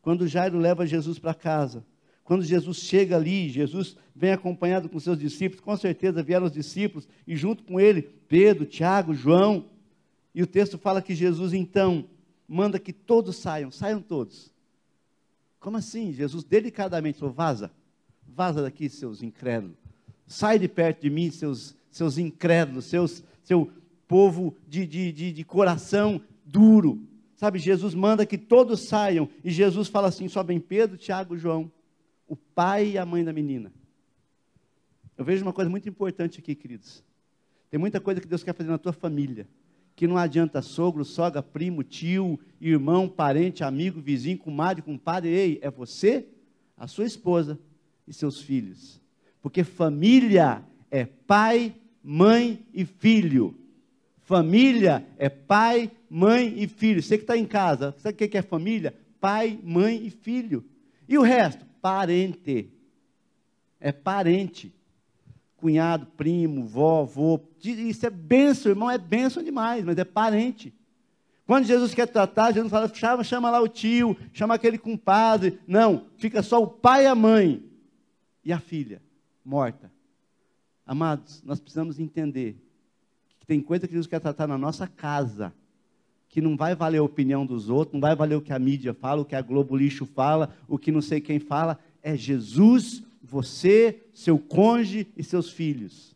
quando 0.00 0.26
Jairo 0.26 0.58
leva 0.58 0.86
Jesus 0.86 1.18
para 1.18 1.34
casa, 1.34 1.84
quando 2.24 2.42
Jesus 2.42 2.78
chega 2.78 3.16
ali, 3.16 3.50
Jesus 3.50 3.96
vem 4.14 4.32
acompanhado 4.32 4.88
com 4.88 4.98
seus 4.98 5.18
discípulos, 5.18 5.60
com 5.60 5.76
certeza 5.76 6.22
vieram 6.22 6.46
os 6.46 6.52
discípulos, 6.52 7.06
e 7.26 7.36
junto 7.36 7.64
com 7.64 7.78
ele, 7.78 8.02
Pedro, 8.02 8.64
Tiago, 8.64 9.12
João. 9.12 9.66
E 10.34 10.42
o 10.42 10.46
texto 10.46 10.78
fala 10.78 11.02
que 11.02 11.14
Jesus 11.14 11.52
então 11.52 12.06
manda 12.52 12.78
que 12.78 12.92
todos 12.92 13.36
saiam, 13.36 13.70
saiam 13.70 14.00
todos. 14.00 14.52
Como 15.58 15.76
assim? 15.76 16.12
Jesus 16.12 16.44
delicadamente 16.44 17.18
falou: 17.18 17.34
vaza, 17.34 17.70
vaza 18.26 18.62
daqui, 18.62 18.88
seus 18.88 19.22
incrédulos. 19.22 19.76
Sai 20.26 20.58
de 20.58 20.68
perto 20.68 21.00
de 21.00 21.10
mim, 21.10 21.30
seus, 21.30 21.74
seus 21.90 22.18
incrédulos, 22.18 22.84
seus, 22.86 23.24
seu 23.42 23.70
povo 24.06 24.54
de, 24.68 24.86
de, 24.86 25.12
de, 25.12 25.32
de 25.32 25.44
coração 25.44 26.20
duro. 26.44 27.00
Sabe, 27.36 27.58
Jesus 27.58 27.94
manda 27.94 28.26
que 28.26 28.38
todos 28.38 28.80
saiam, 28.80 29.28
e 29.42 29.50
Jesus 29.50 29.88
fala 29.88 30.08
assim: 30.08 30.28
só 30.28 30.42
vem 30.42 30.60
Pedro, 30.60 30.98
Tiago, 30.98 31.38
João, 31.38 31.72
o 32.28 32.36
pai 32.36 32.90
e 32.90 32.98
a 32.98 33.06
mãe 33.06 33.24
da 33.24 33.32
menina. 33.32 33.72
Eu 35.16 35.24
vejo 35.24 35.42
uma 35.42 35.52
coisa 35.52 35.70
muito 35.70 35.88
importante 35.88 36.38
aqui, 36.38 36.54
queridos. 36.54 37.02
Tem 37.70 37.80
muita 37.80 38.00
coisa 38.00 38.20
que 38.20 38.26
Deus 38.26 38.44
quer 38.44 38.54
fazer 38.54 38.70
na 38.70 38.78
tua 38.78 38.92
família, 38.92 39.48
que 39.94 40.06
não 40.06 40.16
adianta 40.16 40.62
sogro, 40.62 41.04
sogra, 41.04 41.42
primo, 41.42 41.82
tio, 41.82 42.38
irmão, 42.60 43.08
parente, 43.08 43.62
amigo, 43.62 44.00
vizinho, 44.00 44.38
comadre, 44.38 44.82
compadre. 44.82 45.30
Ei, 45.30 45.58
é 45.62 45.70
você, 45.70 46.26
a 46.76 46.86
sua 46.86 47.04
esposa 47.04 47.58
e 48.06 48.12
seus 48.12 48.40
filhos. 48.40 49.00
Porque 49.40 49.64
família 49.64 50.62
é 50.90 51.04
pai, 51.04 51.74
mãe 52.02 52.64
e 52.72 52.84
filho. 52.84 53.54
Família 54.22 55.06
é 55.18 55.28
pai, 55.28 55.90
mãe 56.08 56.54
e 56.56 56.66
filho. 56.66 57.02
Você 57.02 57.18
que 57.18 57.24
está 57.24 57.36
em 57.36 57.46
casa, 57.46 57.94
sabe 57.98 58.24
o 58.24 58.28
que 58.28 58.38
é 58.38 58.42
família? 58.42 58.94
Pai, 59.20 59.58
mãe 59.62 60.06
e 60.06 60.10
filho. 60.10 60.64
E 61.08 61.18
o 61.18 61.22
resto? 61.22 61.66
Parente. 61.80 62.70
É 63.78 63.92
parente 63.92 64.72
cunhado, 65.62 66.06
primo, 66.16 66.66
vó, 66.66 67.02
avô. 67.02 67.40
Isso 67.62 68.04
é 68.04 68.10
benção, 68.10 68.72
irmão, 68.72 68.90
é 68.90 68.98
benção 68.98 69.44
demais, 69.44 69.84
mas 69.84 69.96
é 69.96 70.04
parente. 70.04 70.74
Quando 71.46 71.66
Jesus 71.66 71.94
quer 71.94 72.08
tratar, 72.08 72.52
Jesus 72.52 72.68
fala, 72.68 72.92
chama, 72.92 73.22
chama 73.22 73.48
lá 73.48 73.60
o 73.60 73.68
tio, 73.68 74.16
chama 74.32 74.54
aquele 74.54 74.76
compadre. 74.76 75.60
Não, 75.64 76.06
fica 76.18 76.42
só 76.42 76.60
o 76.60 76.66
pai 76.66 77.04
e 77.04 77.06
a 77.06 77.14
mãe 77.14 77.62
e 78.44 78.52
a 78.52 78.58
filha 78.58 79.00
morta. 79.44 79.92
Amados, 80.84 81.40
nós 81.44 81.60
precisamos 81.60 82.00
entender 82.00 82.56
que 83.38 83.46
tem 83.46 83.60
coisa 83.60 83.86
que 83.86 83.92
Jesus 83.92 84.08
quer 84.08 84.18
tratar 84.18 84.48
na 84.48 84.58
nossa 84.58 84.88
casa, 84.88 85.52
que 86.28 86.40
não 86.40 86.56
vai 86.56 86.74
valer 86.74 86.98
a 86.98 87.04
opinião 87.04 87.46
dos 87.46 87.68
outros, 87.68 87.94
não 87.94 88.00
vai 88.00 88.16
valer 88.16 88.34
o 88.34 88.42
que 88.42 88.52
a 88.52 88.58
mídia 88.58 88.92
fala, 88.92 89.22
o 89.22 89.24
que 89.24 89.36
a 89.36 89.42
Globo 89.42 89.76
Lixo 89.76 90.06
fala, 90.06 90.52
o 90.66 90.76
que 90.76 90.90
não 90.90 91.00
sei 91.00 91.20
quem 91.20 91.38
fala, 91.38 91.78
é 92.02 92.16
Jesus 92.16 93.04
você, 93.32 94.02
seu 94.12 94.38
cônjuge 94.38 95.06
e 95.16 95.24
seus 95.24 95.48
filhos. 95.48 96.14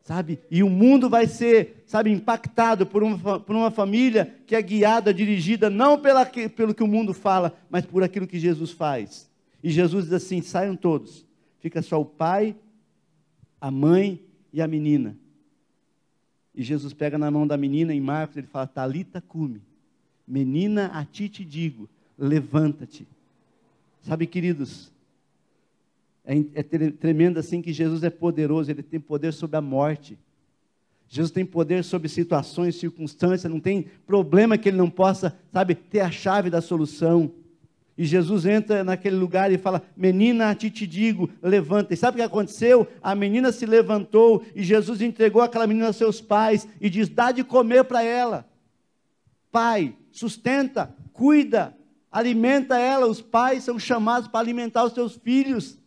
Sabe? 0.00 0.40
E 0.50 0.62
o 0.62 0.70
mundo 0.70 1.10
vai 1.10 1.26
ser, 1.26 1.84
sabe, 1.86 2.10
impactado 2.10 2.86
por 2.86 3.02
uma, 3.02 3.38
por 3.38 3.54
uma 3.54 3.70
família 3.70 4.34
que 4.46 4.56
é 4.56 4.62
guiada, 4.62 5.12
dirigida 5.12 5.68
não 5.68 6.00
pela, 6.00 6.24
pelo 6.24 6.74
que 6.74 6.82
o 6.82 6.86
mundo 6.86 7.12
fala, 7.12 7.54
mas 7.68 7.84
por 7.84 8.02
aquilo 8.02 8.26
que 8.26 8.38
Jesus 8.38 8.70
faz. 8.70 9.30
E 9.62 9.70
Jesus 9.70 10.04
diz 10.04 10.14
assim: 10.14 10.40
saiam 10.40 10.74
todos, 10.74 11.26
fica 11.60 11.82
só 11.82 12.00
o 12.00 12.04
pai, 12.04 12.56
a 13.60 13.70
mãe 13.70 14.22
e 14.52 14.62
a 14.62 14.66
menina. 14.66 15.16
E 16.54 16.62
Jesus 16.62 16.94
pega 16.94 17.18
na 17.18 17.30
mão 17.30 17.46
da 17.46 17.58
menina 17.58 17.94
em 17.94 18.00
Marcos, 18.00 18.38
ele 18.38 18.46
fala: 18.46 18.66
Talita 18.66 19.20
cume, 19.20 19.60
menina, 20.26 20.86
a 20.94 21.04
ti 21.04 21.28
te 21.28 21.44
digo, 21.44 21.88
levanta-te. 22.18 23.06
Sabe, 24.02 24.26
queridos, 24.26 24.92
é, 26.24 26.38
é 26.54 26.62
tremendo 26.62 27.38
assim 27.38 27.60
que 27.60 27.72
Jesus 27.72 28.02
é 28.02 28.10
poderoso, 28.10 28.70
ele 28.70 28.82
tem 28.82 28.98
poder 28.98 29.32
sobre 29.32 29.56
a 29.56 29.60
morte. 29.60 30.18
Jesus 31.06 31.30
tem 31.30 31.44
poder 31.44 31.84
sobre 31.84 32.08
situações, 32.08 32.76
circunstâncias, 32.76 33.52
não 33.52 33.60
tem 33.60 33.86
problema 34.06 34.56
que 34.56 34.68
ele 34.68 34.78
não 34.78 34.88
possa, 34.88 35.36
sabe, 35.52 35.74
ter 35.74 36.00
a 36.00 36.10
chave 36.10 36.48
da 36.48 36.62
solução. 36.62 37.30
E 37.96 38.04
Jesus 38.04 38.46
entra 38.46 38.82
naquele 38.82 39.14
lugar 39.14 39.52
e 39.52 39.58
fala: 39.58 39.82
Menina, 39.96 40.50
a 40.50 40.54
ti 40.54 40.70
te 40.70 40.86
digo, 40.86 41.30
levanta. 41.42 41.92
E 41.94 41.96
sabe 41.96 42.16
o 42.16 42.18
que 42.18 42.26
aconteceu? 42.26 42.88
A 43.02 43.14
menina 43.14 43.52
se 43.52 43.66
levantou 43.66 44.42
e 44.56 44.64
Jesus 44.64 45.00
entregou 45.00 45.42
aquela 45.42 45.66
menina 45.66 45.88
aos 45.88 45.96
seus 45.96 46.20
pais 46.20 46.66
e 46.80 46.90
diz: 46.90 47.08
Dá 47.08 47.30
de 47.30 47.44
comer 47.44 47.84
para 47.84 48.02
ela. 48.02 48.48
Pai, 49.52 49.94
sustenta, 50.10 50.92
cuida, 51.12 51.76
alimenta 52.10 52.76
ela. 52.76 53.06
Os 53.06 53.20
pais 53.20 53.62
são 53.62 53.78
chamados 53.78 54.26
para 54.26 54.40
alimentar 54.40 54.84
os 54.84 54.94
seus 54.94 55.14
filhos 55.14 55.78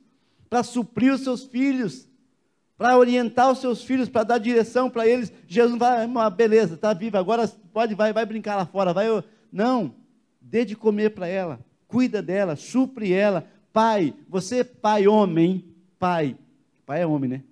para 0.49 0.63
suprir 0.63 1.13
os 1.13 1.21
seus 1.21 1.45
filhos, 1.45 2.07
para 2.77 2.97
orientar 2.97 3.51
os 3.51 3.59
seus 3.59 3.83
filhos, 3.83 4.07
para 4.07 4.23
dar 4.23 4.37
direção 4.37 4.89
para 4.89 5.07
eles. 5.07 5.31
Jesus 5.47 5.77
vai, 5.77 6.09
ah, 6.15 6.29
beleza, 6.29 6.75
está 6.75 6.93
viva, 6.93 7.19
agora 7.19 7.47
pode, 7.73 7.95
vai, 7.95 8.13
vai 8.13 8.25
brincar 8.25 8.55
lá 8.55 8.65
fora. 8.65 8.93
Vai, 8.93 9.07
não, 9.51 9.95
dê 10.39 10.63
de 10.63 10.75
comer 10.75 11.11
para 11.11 11.27
ela, 11.27 11.59
cuida 11.87 12.21
dela, 12.21 12.55
supre 12.55 13.11
ela. 13.11 13.47
Pai, 13.73 14.13
você 14.27 14.63
pai 14.63 15.07
homem, 15.07 15.65
pai, 15.99 16.37
pai 16.85 17.01
é 17.01 17.05
homem, 17.05 17.29
né? 17.29 17.43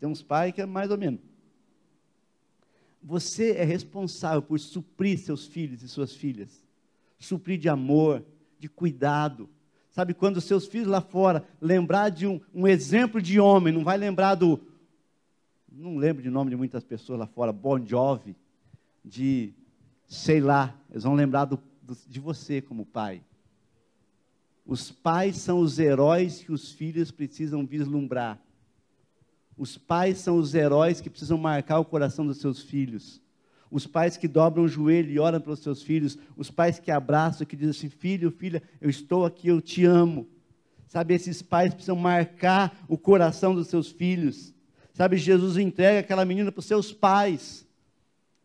Tem 0.00 0.08
uns 0.08 0.22
pais 0.22 0.52
que 0.52 0.60
é 0.60 0.66
mais 0.66 0.90
ou 0.90 0.98
menos. 0.98 1.20
Você 3.02 3.52
é 3.52 3.64
responsável 3.64 4.42
por 4.42 4.58
suprir 4.58 5.18
seus 5.18 5.46
filhos 5.46 5.82
e 5.82 5.88
suas 5.88 6.14
filhas, 6.14 6.64
suprir 7.18 7.58
de 7.58 7.68
amor, 7.68 8.24
de 8.58 8.68
cuidado, 8.68 9.48
Sabe, 9.92 10.14
quando 10.14 10.38
os 10.38 10.44
seus 10.44 10.66
filhos 10.66 10.88
lá 10.88 11.02
fora 11.02 11.44
lembrar 11.60 12.08
de 12.08 12.26
um, 12.26 12.40
um 12.52 12.66
exemplo 12.66 13.20
de 13.20 13.38
homem, 13.38 13.72
não 13.72 13.84
vai 13.84 13.98
lembrar 13.98 14.34
do. 14.34 14.58
Não 15.70 15.96
lembro 15.96 16.22
de 16.22 16.30
nome 16.30 16.50
de 16.50 16.56
muitas 16.56 16.82
pessoas 16.82 17.20
lá 17.20 17.26
fora, 17.26 17.52
Bon 17.52 17.78
Jovi, 17.84 18.34
de 19.04 19.52
sei 20.08 20.40
lá, 20.40 20.74
eles 20.90 21.04
vão 21.04 21.14
lembrar 21.14 21.44
do, 21.44 21.58
do, 21.82 21.96
de 22.08 22.18
você 22.18 22.60
como 22.60 22.84
pai. 22.84 23.22
Os 24.64 24.90
pais 24.90 25.36
são 25.36 25.60
os 25.60 25.78
heróis 25.78 26.42
que 26.42 26.52
os 26.52 26.72
filhos 26.72 27.10
precisam 27.10 27.66
vislumbrar. 27.66 28.40
Os 29.56 29.76
pais 29.76 30.18
são 30.18 30.36
os 30.36 30.54
heróis 30.54 31.00
que 31.00 31.10
precisam 31.10 31.36
marcar 31.36 31.78
o 31.78 31.84
coração 31.84 32.26
dos 32.26 32.38
seus 32.38 32.62
filhos 32.62 33.21
os 33.72 33.86
pais 33.86 34.18
que 34.18 34.28
dobram 34.28 34.64
o 34.64 34.68
joelho 34.68 35.10
e 35.10 35.18
oram 35.18 35.40
pelos 35.40 35.60
seus 35.60 35.82
filhos, 35.82 36.18
os 36.36 36.50
pais 36.50 36.78
que 36.78 36.90
abraçam, 36.90 37.46
que 37.46 37.56
dizem 37.56 37.70
assim: 37.70 37.88
filho, 37.88 38.30
filha, 38.30 38.62
eu 38.80 38.90
estou 38.90 39.24
aqui, 39.24 39.48
eu 39.48 39.62
te 39.62 39.84
amo. 39.86 40.28
Sabe, 40.86 41.14
esses 41.14 41.40
pais 41.40 41.72
precisam 41.72 41.96
marcar 41.96 42.84
o 42.86 42.98
coração 42.98 43.54
dos 43.54 43.68
seus 43.68 43.90
filhos. 43.90 44.52
Sabe, 44.92 45.16
Jesus 45.16 45.56
entrega 45.56 46.00
aquela 46.00 46.22
menina 46.22 46.52
para 46.52 46.60
os 46.60 46.66
seus 46.66 46.92
pais. 46.92 47.66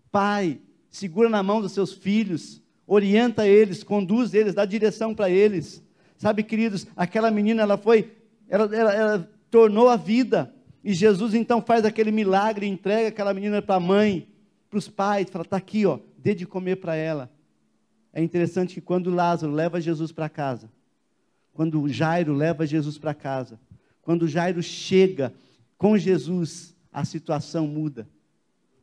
Pai, 0.09 0.61
segura 0.89 1.27
na 1.27 1.43
mão 1.43 1.59
dos 1.59 1.73
seus 1.73 1.91
filhos, 1.91 2.61
orienta 2.87 3.45
eles, 3.45 3.83
conduz 3.83 4.33
eles, 4.33 4.55
dá 4.55 4.63
direção 4.63 5.13
para 5.13 5.29
eles. 5.29 5.83
Sabe, 6.17 6.41
queridos, 6.41 6.87
aquela 6.95 7.29
menina, 7.29 7.63
ela 7.63 7.77
foi, 7.77 8.13
ela, 8.47 8.73
ela, 8.73 8.93
ela 8.93 9.29
tornou 9.51 9.89
a 9.89 9.97
vida. 9.97 10.53
E 10.81 10.93
Jesus 10.93 11.33
então 11.33 11.61
faz 11.61 11.83
aquele 11.83 12.11
milagre, 12.11 12.65
entrega 12.65 13.09
aquela 13.09 13.33
menina 13.33 13.61
para 13.61 13.75
a 13.75 13.79
mãe 13.79 14.25
para 14.69 14.79
os 14.79 14.89
pais, 14.89 15.29
fala, 15.29 15.43
está 15.43 15.57
aqui, 15.57 15.85
ó, 15.85 15.99
dê 16.17 16.35
de 16.35 16.45
comer 16.45 16.77
para 16.77 16.95
ela. 16.95 17.31
É 18.13 18.21
interessante 18.21 18.75
que 18.75 18.81
quando 18.81 19.09
Lázaro 19.09 19.51
leva 19.51 19.79
Jesus 19.79 20.11
para 20.11 20.27
casa, 20.27 20.69
quando 21.53 21.87
Jairo 21.87 22.33
leva 22.33 22.65
Jesus 22.65 22.97
para 22.97 23.13
casa, 23.13 23.59
quando 24.01 24.27
Jairo 24.27 24.61
chega 24.61 25.33
com 25.77 25.97
Jesus, 25.97 26.75
a 26.91 27.05
situação 27.05 27.67
muda, 27.67 28.07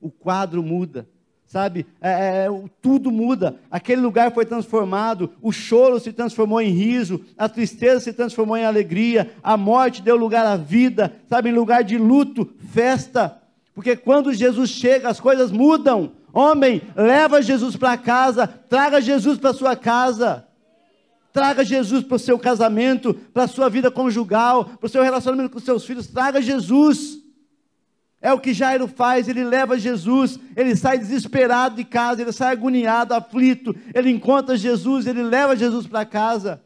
o 0.01 0.11
quadro 0.11 0.63
muda, 0.63 1.09
sabe? 1.47 1.87
É, 2.01 2.11
é, 2.11 2.47
é 2.47 2.69
tudo 2.83 3.11
muda. 3.11 3.57
Aquele 3.71 4.01
lugar 4.01 4.33
foi 4.33 4.45
transformado, 4.45 5.31
o 5.41 5.53
choro 5.53 6.01
se 6.01 6.13
transformou 6.13 6.61
em 6.61 6.71
riso, 6.71 7.25
a 7.39 7.49
tristeza 7.49 8.01
se 8.01 8.13
transformou 8.13 8.57
em 8.57 8.65
alegria, 8.65 9.33
a 9.43 9.57
morte 9.57 10.03
deu 10.03 10.17
lugar 10.17 10.45
à 10.45 10.57
vida, 10.57 11.15
sabe? 11.29 11.51
Em 11.51 11.53
lugar 11.53 11.85
de 11.85 11.97
luto, 11.97 12.53
festa. 12.73 13.41
Porque 13.75 13.97
quando 13.97 14.33
Jesus 14.33 14.71
chega, 14.71 15.09
as 15.09 15.19
coisas 15.19 15.51
mudam. 15.51 16.13
Homem, 16.33 16.83
leva 16.97 17.43
Jesus 17.43 17.77
para 17.77 17.97
casa, 17.97 18.47
traga 18.47 19.01
Jesus 19.01 19.39
para 19.39 19.53
sua 19.53 19.77
casa. 19.77 20.47
Traga 21.33 21.65
Jesus 21.65 22.05
para 22.05 22.15
o 22.15 22.19
seu 22.19 22.39
casamento, 22.39 23.13
para 23.13 23.43
a 23.43 23.49
sua 23.49 23.69
vida 23.69 23.91
conjugal, 23.91 24.67
para 24.67 24.87
o 24.87 24.89
seu 24.89 25.03
relacionamento 25.03 25.51
com 25.51 25.59
seus 25.59 25.85
filhos. 25.85 26.07
Traga 26.07 26.41
Jesus. 26.41 27.19
É 28.23 28.33
o 28.33 28.39
que 28.39 28.55
Jairo 28.55 28.87
faz, 28.87 29.29
ele 29.29 29.45
leva 29.45 29.79
Jesus, 29.79 30.39
ele 30.57 30.75
sai 30.77 30.97
desesperado 30.97 31.77
de 31.77 31.85
casa, 31.85 32.23
ele 32.23 32.33
sai 32.33 32.53
agoniado, 32.53 33.13
aflito, 33.13 33.77
ele 33.93 34.09
encontra 34.11 34.57
Jesus, 34.57 35.07
ele 35.07 35.23
leva 35.23 35.55
Jesus 35.55 35.87
para 35.87 36.07
casa. 36.07 36.63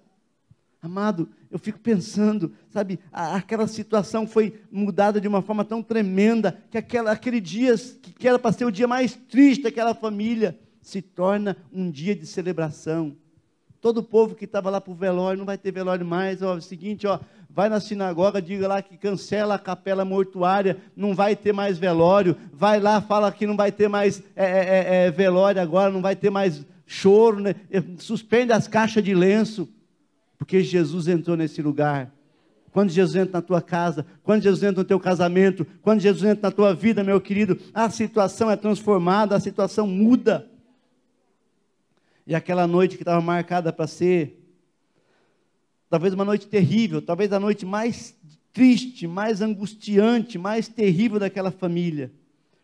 Amado, 0.80 1.28
eu 1.50 1.58
fico 1.58 1.78
pensando, 1.78 2.52
sabe, 2.68 2.98
aquela 3.10 3.66
situação 3.66 4.26
foi 4.26 4.60
mudada 4.70 5.20
de 5.20 5.26
uma 5.26 5.40
forma 5.40 5.64
tão 5.64 5.82
tremenda, 5.82 6.58
que 6.70 6.76
aquela, 6.76 7.10
aquele 7.10 7.40
dia, 7.40 7.74
que 8.18 8.28
era 8.28 8.38
para 8.38 8.52
ser 8.52 8.64
o 8.64 8.72
dia 8.72 8.86
mais 8.86 9.14
triste 9.14 9.62
daquela 9.62 9.94
família, 9.94 10.58
se 10.80 11.00
torna 11.00 11.56
um 11.72 11.90
dia 11.90 12.14
de 12.14 12.26
celebração. 12.26 13.16
Todo 13.80 13.98
o 13.98 14.02
povo 14.02 14.34
que 14.34 14.44
estava 14.44 14.68
lá 14.70 14.80
para 14.80 14.92
o 14.92 14.96
velório, 14.96 15.38
não 15.38 15.46
vai 15.46 15.56
ter 15.56 15.72
velório 15.72 16.04
mais, 16.04 16.42
ó, 16.42 16.54
é 16.54 16.58
o 16.58 16.62
seguinte, 16.62 17.06
ó, 17.06 17.18
vai 17.48 17.68
na 17.68 17.80
sinagoga, 17.80 18.42
diga 18.42 18.68
lá 18.68 18.82
que 18.82 18.96
cancela 18.96 19.54
a 19.54 19.58
capela 19.58 20.04
mortuária, 20.04 20.76
não 20.94 21.14
vai 21.14 21.34
ter 21.34 21.52
mais 21.52 21.78
velório, 21.78 22.36
vai 22.52 22.80
lá, 22.80 23.00
fala 23.00 23.32
que 23.32 23.46
não 23.46 23.56
vai 23.56 23.72
ter 23.72 23.88
mais 23.88 24.22
é, 24.36 24.44
é, 24.44 24.58
é, 24.58 25.06
é 25.06 25.10
velório 25.10 25.60
agora, 25.62 25.90
não 25.90 26.02
vai 26.02 26.14
ter 26.14 26.30
mais 26.30 26.64
choro, 26.86 27.40
né? 27.40 27.54
suspende 27.98 28.52
as 28.52 28.66
caixas 28.66 29.02
de 29.02 29.14
lenço, 29.14 29.68
porque 30.38 30.62
Jesus 30.62 31.08
entrou 31.08 31.36
nesse 31.36 31.60
lugar. 31.60 32.10
Quando 32.70 32.90
Jesus 32.90 33.16
entra 33.16 33.38
na 33.38 33.42
tua 33.42 33.60
casa, 33.60 34.06
quando 34.22 34.42
Jesus 34.42 34.62
entra 34.62 34.82
no 34.82 34.88
teu 34.88 35.00
casamento, 35.00 35.66
quando 35.82 36.00
Jesus 36.00 36.24
entra 36.24 36.48
na 36.48 36.54
tua 36.54 36.72
vida, 36.72 37.02
meu 37.02 37.20
querido, 37.20 37.58
a 37.74 37.90
situação 37.90 38.50
é 38.50 38.56
transformada, 38.56 39.34
a 39.34 39.40
situação 39.40 39.86
muda. 39.86 40.48
E 42.26 42.34
aquela 42.34 42.66
noite 42.66 42.96
que 42.96 43.02
estava 43.02 43.20
marcada 43.20 43.72
para 43.72 43.86
ser, 43.86 44.38
talvez 45.90 46.14
uma 46.14 46.24
noite 46.24 46.46
terrível, 46.46 47.02
talvez 47.02 47.32
a 47.32 47.40
noite 47.40 47.66
mais 47.66 48.14
triste, 48.52 49.06
mais 49.06 49.40
angustiante, 49.40 50.38
mais 50.38 50.68
terrível 50.68 51.18
daquela 51.18 51.50
família, 51.50 52.12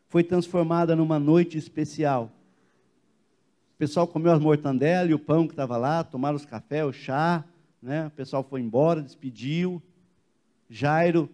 foi 0.08 0.22
transformada 0.22 0.94
numa 0.94 1.18
noite 1.18 1.58
especial. 1.58 2.30
O 3.74 3.78
pessoal 3.78 4.06
comeu 4.06 4.32
as 4.32 4.40
mortandelas 4.40 5.10
e 5.10 5.14
o 5.14 5.18
pão 5.18 5.46
que 5.46 5.54
estava 5.54 5.76
lá, 5.76 6.04
tomaram 6.04 6.37
os 6.37 6.46
cafés, 6.46 6.87
o 6.87 6.92
chá, 6.92 7.44
né? 7.85 8.07
o 8.07 8.11
pessoal 8.11 8.42
foi 8.42 8.61
embora, 8.62 9.03
despediu. 9.03 9.83
Jairo 10.70 11.29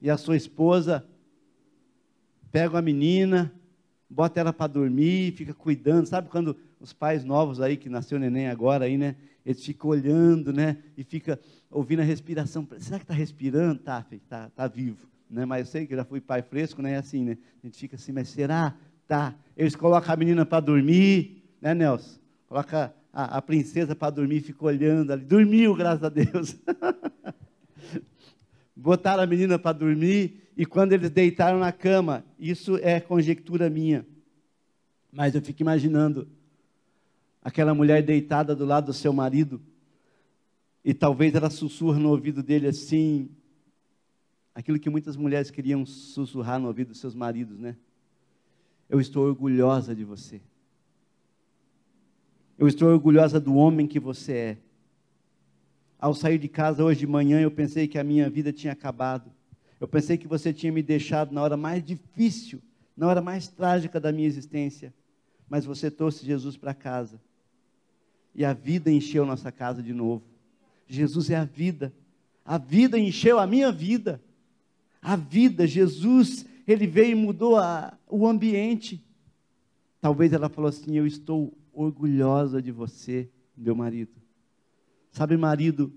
e 0.00 0.08
a 0.08 0.16
sua 0.16 0.36
esposa 0.36 1.04
pegam 2.52 2.78
a 2.78 2.82
menina, 2.82 3.52
bota 4.08 4.38
ela 4.38 4.52
para 4.52 4.68
dormir, 4.68 5.32
fica 5.32 5.52
cuidando. 5.52 6.06
Sabe 6.06 6.28
quando 6.28 6.56
os 6.80 6.92
pais 6.92 7.24
novos 7.24 7.60
aí, 7.60 7.76
que 7.76 7.88
nasceu 7.88 8.18
neném 8.18 8.48
agora 8.48 8.84
aí, 8.84 8.96
né? 8.96 9.16
Eles 9.44 9.64
ficam 9.64 9.90
olhando, 9.90 10.52
né? 10.52 10.78
E 10.96 11.02
fica 11.02 11.40
ouvindo 11.70 12.00
a 12.00 12.04
respiração. 12.04 12.66
Será 12.78 12.98
que 12.98 13.04
está 13.04 13.14
respirando? 13.14 13.80
Tá, 13.80 14.06
tá, 14.28 14.50
tá 14.50 14.68
vivo. 14.68 15.08
Né? 15.28 15.44
Mas 15.44 15.66
eu 15.66 15.72
sei 15.72 15.86
que 15.86 15.96
já 15.96 16.04
fui 16.04 16.20
pai 16.20 16.40
fresco, 16.40 16.80
né? 16.80 16.96
Assim, 16.96 17.24
né? 17.24 17.38
A 17.62 17.66
gente 17.66 17.78
fica 17.78 17.96
assim, 17.96 18.12
mas 18.12 18.28
será? 18.28 18.74
Tá. 19.08 19.34
Eles 19.56 19.74
colocam 19.74 20.14
a 20.14 20.16
menina 20.16 20.46
para 20.46 20.60
dormir, 20.60 21.42
né, 21.60 21.74
Nelson? 21.74 22.20
Coloca 22.48 22.94
a, 23.16 23.38
a 23.38 23.42
princesa 23.42 23.96
para 23.96 24.10
dormir, 24.10 24.42
fica 24.42 24.62
olhando 24.62 25.10
ali. 25.10 25.24
Dormiu, 25.24 25.74
graças 25.74 26.04
a 26.04 26.10
Deus. 26.10 26.54
Botaram 28.76 29.22
a 29.22 29.26
menina 29.26 29.58
para 29.58 29.72
dormir 29.72 30.50
e 30.54 30.66
quando 30.66 30.92
eles 30.92 31.08
deitaram 31.08 31.58
na 31.58 31.72
cama, 31.72 32.22
isso 32.38 32.76
é 32.76 33.00
conjectura 33.00 33.70
minha, 33.70 34.06
mas 35.10 35.34
eu 35.34 35.40
fico 35.40 35.62
imaginando 35.62 36.28
aquela 37.42 37.72
mulher 37.72 38.02
deitada 38.02 38.54
do 38.54 38.66
lado 38.66 38.86
do 38.86 38.92
seu 38.92 39.14
marido 39.14 39.62
e 40.84 40.92
talvez 40.92 41.34
ela 41.34 41.48
sussurra 41.48 41.98
no 41.98 42.10
ouvido 42.10 42.42
dele 42.42 42.68
assim, 42.68 43.30
aquilo 44.54 44.78
que 44.78 44.90
muitas 44.90 45.16
mulheres 45.16 45.50
queriam 45.50 45.86
sussurrar 45.86 46.60
no 46.60 46.68
ouvido 46.68 46.88
dos 46.88 47.00
seus 47.00 47.14
maridos, 47.14 47.58
né? 47.58 47.76
Eu 48.90 49.00
estou 49.00 49.26
orgulhosa 49.26 49.94
de 49.94 50.04
você. 50.04 50.42
Eu 52.58 52.66
estou 52.66 52.88
orgulhosa 52.88 53.38
do 53.38 53.54
homem 53.54 53.86
que 53.86 54.00
você 54.00 54.32
é. 54.32 54.56
Ao 55.98 56.14
sair 56.14 56.38
de 56.38 56.48
casa 56.48 56.84
hoje 56.84 57.00
de 57.00 57.06
manhã, 57.06 57.40
eu 57.40 57.50
pensei 57.50 57.86
que 57.86 57.98
a 57.98 58.04
minha 58.04 58.28
vida 58.28 58.52
tinha 58.52 58.72
acabado. 58.72 59.30
Eu 59.80 59.86
pensei 59.86 60.16
que 60.16 60.26
você 60.26 60.52
tinha 60.52 60.72
me 60.72 60.82
deixado 60.82 61.32
na 61.32 61.42
hora 61.42 61.56
mais 61.56 61.84
difícil, 61.84 62.62
na 62.96 63.06
hora 63.06 63.20
mais 63.20 63.48
trágica 63.48 64.00
da 64.00 64.12
minha 64.12 64.26
existência. 64.26 64.92
Mas 65.48 65.64
você 65.64 65.90
trouxe 65.90 66.24
Jesus 66.24 66.56
para 66.56 66.74
casa. 66.74 67.20
E 68.34 68.44
a 68.44 68.52
vida 68.52 68.90
encheu 68.90 69.24
nossa 69.26 69.52
casa 69.52 69.82
de 69.82 69.92
novo. 69.92 70.24
Jesus 70.86 71.30
é 71.30 71.36
a 71.36 71.44
vida. 71.44 71.92
A 72.44 72.58
vida 72.58 72.98
encheu 72.98 73.38
a 73.38 73.46
minha 73.46 73.70
vida 73.70 74.20
a 75.06 75.14
vida. 75.14 75.68
Jesus, 75.68 76.44
ele 76.66 76.84
veio 76.84 77.12
e 77.12 77.14
mudou 77.14 77.56
a, 77.56 77.96
o 78.08 78.26
ambiente. 78.26 79.00
Talvez 80.00 80.32
ela 80.32 80.48
falou 80.48 80.68
assim: 80.68 80.98
Eu 80.98 81.06
estou 81.06 81.56
orgulhosa 81.76 82.60
de 82.62 82.72
você, 82.72 83.28
meu 83.56 83.74
marido. 83.74 84.12
Sabe, 85.12 85.36
marido, 85.36 85.92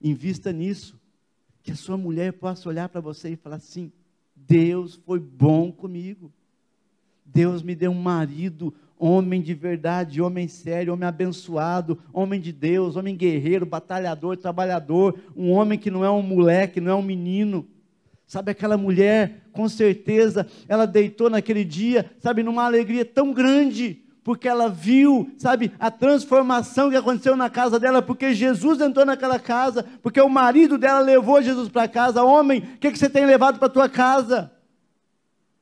invista 0.00 0.52
nisso. 0.52 1.00
Que 1.62 1.72
a 1.72 1.76
sua 1.76 1.96
mulher 1.96 2.32
possa 2.34 2.68
olhar 2.68 2.88
para 2.88 3.00
você 3.00 3.30
e 3.30 3.36
falar 3.36 3.56
assim: 3.56 3.92
Deus 4.34 4.94
foi 4.94 5.18
bom 5.18 5.72
comigo. 5.72 6.32
Deus 7.24 7.62
me 7.62 7.74
deu 7.74 7.90
um 7.90 8.00
marido, 8.00 8.74
homem 8.98 9.40
de 9.40 9.54
verdade, 9.54 10.20
homem 10.20 10.48
sério, 10.48 10.92
homem 10.92 11.08
abençoado, 11.08 11.98
homem 12.12 12.40
de 12.40 12.52
Deus, 12.52 12.96
homem 12.96 13.16
guerreiro, 13.16 13.64
batalhador, 13.64 14.36
trabalhador, 14.36 15.18
um 15.36 15.52
homem 15.52 15.78
que 15.78 15.90
não 15.90 16.04
é 16.04 16.10
um 16.10 16.22
moleque, 16.22 16.80
não 16.80 16.92
é 16.92 16.94
um 16.94 17.02
menino. 17.02 17.66
Sabe, 18.26 18.50
aquela 18.52 18.76
mulher, 18.76 19.48
com 19.52 19.68
certeza, 19.68 20.46
ela 20.68 20.86
deitou 20.86 21.28
naquele 21.28 21.64
dia, 21.64 22.10
sabe, 22.18 22.42
numa 22.42 22.64
alegria 22.64 23.04
tão 23.04 23.32
grande, 23.32 24.04
porque 24.22 24.46
ela 24.48 24.68
viu, 24.68 25.32
sabe, 25.38 25.72
a 25.78 25.90
transformação 25.90 26.90
que 26.90 26.96
aconteceu 26.96 27.36
na 27.36 27.48
casa 27.48 27.78
dela, 27.80 28.02
porque 28.02 28.34
Jesus 28.34 28.80
entrou 28.80 29.06
naquela 29.06 29.38
casa, 29.38 29.84
porque 30.02 30.20
o 30.20 30.28
marido 30.28 30.76
dela 30.76 31.00
levou 31.00 31.40
Jesus 31.40 31.68
para 31.68 31.88
casa. 31.88 32.22
Homem, 32.22 32.60
o 32.60 32.78
que, 32.78 32.92
que 32.92 32.98
você 32.98 33.08
tem 33.08 33.24
levado 33.24 33.58
para 33.58 33.66
a 33.66 33.70
tua 33.70 33.88
casa? 33.88 34.52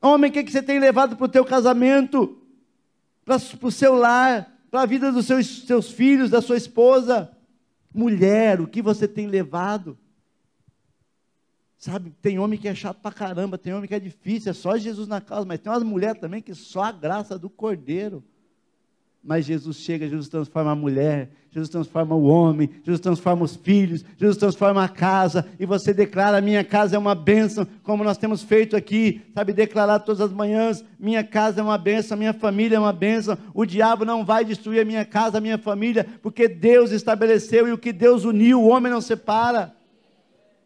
Homem, 0.00 0.30
o 0.30 0.32
que, 0.32 0.44
que 0.44 0.52
você 0.52 0.62
tem 0.62 0.78
levado 0.78 1.16
para 1.16 1.24
o 1.24 1.28
teu 1.28 1.44
casamento? 1.44 2.40
Para 3.24 3.36
o 3.62 3.70
seu 3.70 3.94
lar, 3.94 4.52
para 4.70 4.82
a 4.82 4.86
vida 4.86 5.12
dos 5.12 5.26
seus, 5.26 5.64
seus 5.64 5.90
filhos, 5.90 6.30
da 6.30 6.40
sua 6.40 6.56
esposa? 6.56 7.30
Mulher, 7.94 8.60
o 8.60 8.66
que 8.66 8.82
você 8.82 9.06
tem 9.06 9.26
levado? 9.26 9.96
Sabe, 11.76 12.12
tem 12.20 12.40
homem 12.40 12.58
que 12.58 12.66
é 12.66 12.74
chato 12.74 12.98
pra 13.00 13.12
caramba, 13.12 13.56
tem 13.56 13.72
homem 13.72 13.86
que 13.86 13.94
é 13.94 14.00
difícil, 14.00 14.50
é 14.50 14.52
só 14.52 14.76
Jesus 14.76 15.06
na 15.06 15.20
causa, 15.20 15.46
mas 15.46 15.60
tem 15.60 15.70
umas 15.70 15.84
mulheres 15.84 16.20
também 16.20 16.42
que 16.42 16.52
só 16.52 16.82
a 16.82 16.92
graça 16.92 17.38
do 17.38 17.48
Cordeiro. 17.48 18.24
Mas 19.28 19.44
Jesus 19.44 19.76
chega, 19.76 20.08
Jesus 20.08 20.26
transforma 20.26 20.70
a 20.70 20.74
mulher, 20.74 21.28
Jesus 21.50 21.68
transforma 21.68 22.14
o 22.14 22.24
homem, 22.24 22.70
Jesus 22.82 22.98
transforma 22.98 23.44
os 23.44 23.56
filhos, 23.56 24.02
Jesus 24.16 24.38
transforma 24.38 24.82
a 24.82 24.88
casa, 24.88 25.46
e 25.60 25.66
você 25.66 25.92
declara: 25.92 26.40
minha 26.40 26.64
casa 26.64 26.96
é 26.96 26.98
uma 26.98 27.14
bênção, 27.14 27.66
como 27.82 28.02
nós 28.02 28.16
temos 28.16 28.42
feito 28.42 28.74
aqui, 28.74 29.20
sabe, 29.34 29.52
declarar 29.52 29.98
todas 29.98 30.22
as 30.22 30.32
manhãs: 30.32 30.82
minha 30.98 31.22
casa 31.22 31.60
é 31.60 31.62
uma 31.62 31.76
bênção, 31.76 32.16
minha 32.16 32.32
família 32.32 32.76
é 32.76 32.80
uma 32.80 32.90
bênção, 32.90 33.36
o 33.52 33.66
diabo 33.66 34.02
não 34.06 34.24
vai 34.24 34.46
destruir 34.46 34.80
a 34.80 34.84
minha 34.86 35.04
casa, 35.04 35.36
a 35.36 35.42
minha 35.42 35.58
família, 35.58 36.06
porque 36.22 36.48
Deus 36.48 36.90
estabeleceu 36.90 37.68
e 37.68 37.72
o 37.72 37.76
que 37.76 37.92
Deus 37.92 38.24
uniu, 38.24 38.62
o 38.62 38.68
homem 38.68 38.90
não 38.90 39.02
separa. 39.02 39.74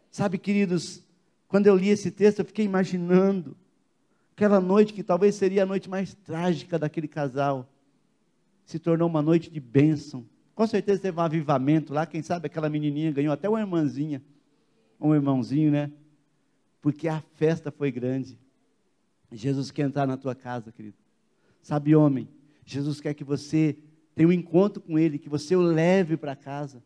Sabe, 0.09 0.37
queridos, 0.37 1.03
quando 1.49 1.67
eu 1.67 1.75
li 1.75 1.89
esse 1.89 2.09
texto, 2.09 2.39
eu 2.39 2.45
fiquei 2.45 2.63
imaginando 2.63 3.57
aquela 4.33 4.61
noite 4.61 4.93
que 4.93 5.03
talvez 5.03 5.35
seria 5.35 5.63
a 5.63 5.65
noite 5.65 5.89
mais 5.89 6.13
trágica 6.13 6.79
daquele 6.79 7.09
casal, 7.09 7.67
se 8.65 8.79
tornou 8.79 9.07
uma 9.07 9.21
noite 9.21 9.49
de 9.49 9.59
bênção. 9.59 10.25
Com 10.55 10.67
certeza 10.67 11.01
teve 11.01 11.17
um 11.17 11.23
avivamento 11.23 11.93
lá, 11.93 12.05
quem 12.05 12.21
sabe 12.21 12.47
aquela 12.47 12.69
menininha 12.69 13.11
ganhou 13.11 13.33
até 13.33 13.49
uma 13.49 13.59
irmãzinha, 13.59 14.21
um 14.99 15.13
irmãozinho, 15.13 15.71
né? 15.71 15.91
Porque 16.81 17.07
a 17.07 17.21
festa 17.35 17.71
foi 17.71 17.91
grande. 17.91 18.37
Jesus 19.31 19.71
quer 19.71 19.83
entrar 19.83 20.05
na 20.05 20.17
tua 20.17 20.35
casa, 20.35 20.71
querido. 20.71 20.95
Sabe, 21.61 21.95
homem, 21.95 22.27
Jesus 22.65 23.01
quer 23.01 23.13
que 23.13 23.23
você 23.23 23.77
tenha 24.13 24.27
um 24.27 24.31
encontro 24.31 24.81
com 24.81 24.99
Ele, 24.99 25.17
que 25.17 25.29
você 25.29 25.55
o 25.55 25.61
leve 25.61 26.15
para 26.17 26.35
casa. 26.35 26.83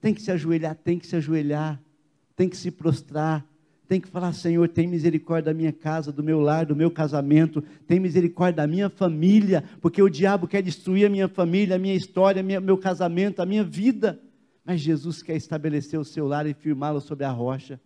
Tem 0.00 0.14
que 0.14 0.22
se 0.22 0.30
ajoelhar, 0.30 0.74
tem 0.74 0.98
que 0.98 1.06
se 1.06 1.16
ajoelhar, 1.16 1.80
tem 2.36 2.48
que 2.48 2.56
se 2.56 2.70
prostrar, 2.70 3.46
tem 3.86 4.00
que 4.00 4.08
falar: 4.08 4.32
Senhor, 4.32 4.68
tem 4.68 4.86
misericórdia 4.86 5.52
da 5.52 5.56
minha 5.56 5.72
casa, 5.72 6.12
do 6.12 6.22
meu 6.22 6.40
lar, 6.40 6.66
do 6.66 6.76
meu 6.76 6.90
casamento, 6.90 7.62
tem 7.86 8.00
misericórdia 8.00 8.62
da 8.62 8.66
minha 8.66 8.88
família, 8.88 9.64
porque 9.80 10.02
o 10.02 10.08
diabo 10.08 10.46
quer 10.48 10.62
destruir 10.62 11.06
a 11.06 11.10
minha 11.10 11.28
família, 11.28 11.76
a 11.76 11.78
minha 11.78 11.94
história, 11.94 12.42
o 12.42 12.62
meu 12.62 12.78
casamento, 12.78 13.40
a 13.40 13.46
minha 13.46 13.64
vida. 13.64 14.20
Mas 14.64 14.80
Jesus 14.80 15.22
quer 15.22 15.36
estabelecer 15.36 15.98
o 16.00 16.04
seu 16.04 16.26
lar 16.26 16.46
e 16.46 16.54
firmá-lo 16.54 17.00
sobre 17.00 17.24
a 17.24 17.30
rocha. 17.30 17.78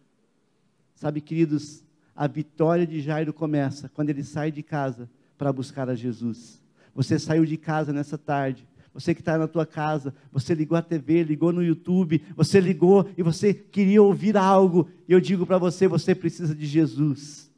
Sabe, 0.94 1.20
queridos, 1.20 1.84
a 2.14 2.26
vitória 2.26 2.87
de 2.87 3.00
Jairo 3.00 3.32
começa 3.32 3.88
quando 3.88 4.11
ele 4.11 4.22
sai 4.22 4.52
de 4.52 4.62
casa 4.62 5.11
para 5.37 5.52
buscar 5.52 5.88
a 5.88 5.94
Jesus. 5.94 6.61
Você 6.94 7.18
saiu 7.18 7.44
de 7.44 7.56
casa 7.56 7.92
nessa 7.92 8.16
tarde 8.18 8.66
você 8.98 9.14
que 9.14 9.20
está 9.20 9.38
na 9.38 9.46
tua 9.46 9.64
casa, 9.64 10.12
você 10.32 10.52
ligou 10.54 10.76
a 10.76 10.82
TV, 10.82 11.22
ligou 11.22 11.52
no 11.52 11.62
YouTube, 11.62 12.20
você 12.34 12.58
ligou 12.58 13.08
e 13.16 13.22
você 13.22 13.54
queria 13.54 14.02
ouvir 14.02 14.37
algo. 14.37 14.88
E 15.06 15.12
eu 15.12 15.20
digo 15.20 15.46
para 15.46 15.56
você, 15.56 15.87
você 15.87 16.16
precisa 16.16 16.52
de 16.52 16.66
Jesus. 16.66 17.48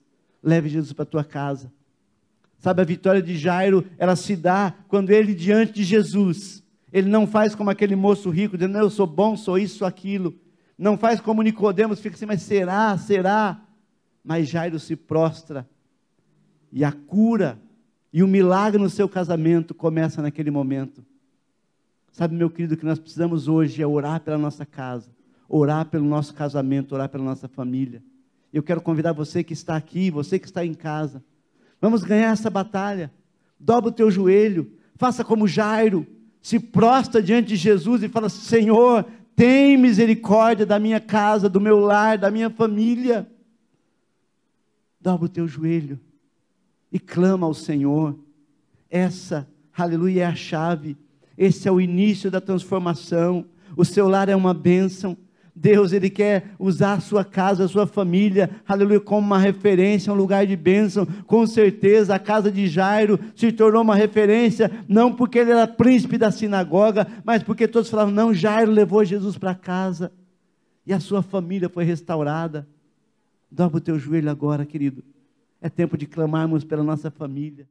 Leve 0.42 0.68
Jesus 0.68 0.92
para 0.92 1.06
tua 1.06 1.24
casa. 1.24 1.72
Sabe, 2.58 2.82
a 2.82 2.84
vitória 2.84 3.22
de 3.22 3.38
Jairo, 3.38 3.86
ela 3.96 4.16
se 4.16 4.36
dá 4.36 4.74
quando 4.86 5.08
ele 5.08 5.34
diante 5.34 5.72
de 5.72 5.82
Jesus. 5.82 6.62
Ele 6.92 7.08
não 7.08 7.26
faz 7.26 7.54
como 7.54 7.70
aquele 7.70 7.96
moço 7.96 8.28
rico, 8.28 8.58
dizendo, 8.58 8.76
eu 8.76 8.90
sou 8.90 9.06
bom, 9.06 9.34
sou 9.34 9.58
isso, 9.58 9.86
aquilo. 9.86 10.34
Não 10.76 10.98
faz 10.98 11.22
como 11.22 11.40
Nicodemos, 11.40 12.00
fica 12.00 12.16
assim, 12.16 12.26
mas 12.26 12.42
será, 12.42 12.98
será? 12.98 13.62
Mas 14.22 14.46
Jairo 14.46 14.78
se 14.78 14.94
prostra. 14.94 15.66
E 16.70 16.84
a 16.84 16.92
cura 16.92 17.58
e 18.12 18.22
o 18.22 18.28
milagre 18.28 18.78
no 18.78 18.90
seu 18.90 19.08
casamento 19.08 19.72
começa 19.72 20.20
naquele 20.20 20.50
momento. 20.50 21.02
Sabe, 22.12 22.34
meu 22.34 22.50
querido, 22.50 22.76
que 22.76 22.84
nós 22.84 22.98
precisamos 22.98 23.48
hoje 23.48 23.82
é 23.82 23.86
orar 23.86 24.20
pela 24.20 24.36
nossa 24.36 24.66
casa, 24.66 25.10
orar 25.48 25.86
pelo 25.86 26.04
nosso 26.04 26.34
casamento, 26.34 26.94
orar 26.94 27.08
pela 27.08 27.24
nossa 27.24 27.48
família. 27.48 28.02
Eu 28.52 28.62
quero 28.62 28.80
convidar 28.80 29.12
você 29.12 29.44
que 29.44 29.52
está 29.52 29.76
aqui, 29.76 30.10
você 30.10 30.38
que 30.38 30.46
está 30.46 30.64
em 30.64 30.74
casa. 30.74 31.22
Vamos 31.80 32.02
ganhar 32.02 32.32
essa 32.32 32.50
batalha. 32.50 33.12
Dobra 33.58 33.90
o 33.90 33.94
teu 33.94 34.10
joelho, 34.10 34.72
faça 34.96 35.24
como 35.24 35.46
Jairo, 35.46 36.06
se 36.42 36.58
prostra 36.58 37.22
diante 37.22 37.48
de 37.48 37.56
Jesus 37.56 38.02
e 38.02 38.08
fala: 38.08 38.28
Senhor, 38.28 39.06
tem 39.36 39.76
misericórdia 39.76 40.66
da 40.66 40.78
minha 40.78 41.00
casa, 41.00 41.48
do 41.48 41.60
meu 41.60 41.78
lar, 41.78 42.18
da 42.18 42.30
minha 42.30 42.50
família. 42.50 43.30
Dobra 45.00 45.26
o 45.26 45.28
teu 45.28 45.46
joelho 45.46 45.98
e 46.90 46.98
clama 46.98 47.46
ao 47.46 47.54
Senhor. 47.54 48.18
Essa, 48.90 49.48
aleluia, 49.76 50.24
é 50.24 50.26
a 50.26 50.34
chave 50.34 50.96
esse 51.40 51.66
é 51.66 51.72
o 51.72 51.80
início 51.80 52.30
da 52.30 52.38
transformação. 52.38 53.46
O 53.74 53.82
seu 53.82 54.06
lar 54.06 54.28
é 54.28 54.36
uma 54.36 54.52
bênção. 54.52 55.16
Deus, 55.56 55.90
Ele 55.90 56.10
quer 56.10 56.50
usar 56.58 56.92
a 56.92 57.00
sua 57.00 57.24
casa, 57.24 57.64
a 57.64 57.68
sua 57.68 57.86
família, 57.86 58.50
aleluia, 58.68 59.00
como 59.00 59.26
uma 59.26 59.38
referência, 59.38 60.12
um 60.12 60.16
lugar 60.16 60.46
de 60.46 60.54
bênção. 60.54 61.06
Com 61.26 61.46
certeza, 61.46 62.14
a 62.14 62.18
casa 62.18 62.52
de 62.52 62.68
Jairo 62.68 63.18
se 63.34 63.50
tornou 63.52 63.80
uma 63.80 63.94
referência, 63.94 64.70
não 64.86 65.14
porque 65.14 65.38
ele 65.38 65.50
era 65.50 65.66
príncipe 65.66 66.18
da 66.18 66.30
sinagoga, 66.30 67.06
mas 67.24 67.42
porque 67.42 67.66
todos 67.66 67.88
falavam: 67.88 68.12
não, 68.12 68.34
Jairo 68.34 68.70
levou 68.70 69.02
Jesus 69.02 69.38
para 69.38 69.54
casa, 69.54 70.12
e 70.86 70.92
a 70.92 71.00
sua 71.00 71.22
família 71.22 71.70
foi 71.70 71.84
restaurada. 71.84 72.68
Dobra 73.50 73.78
o 73.78 73.80
teu 73.80 73.98
joelho 73.98 74.30
agora, 74.30 74.66
querido. 74.66 75.02
É 75.58 75.70
tempo 75.70 75.96
de 75.96 76.06
clamarmos 76.06 76.64
pela 76.64 76.84
nossa 76.84 77.10
família. 77.10 77.66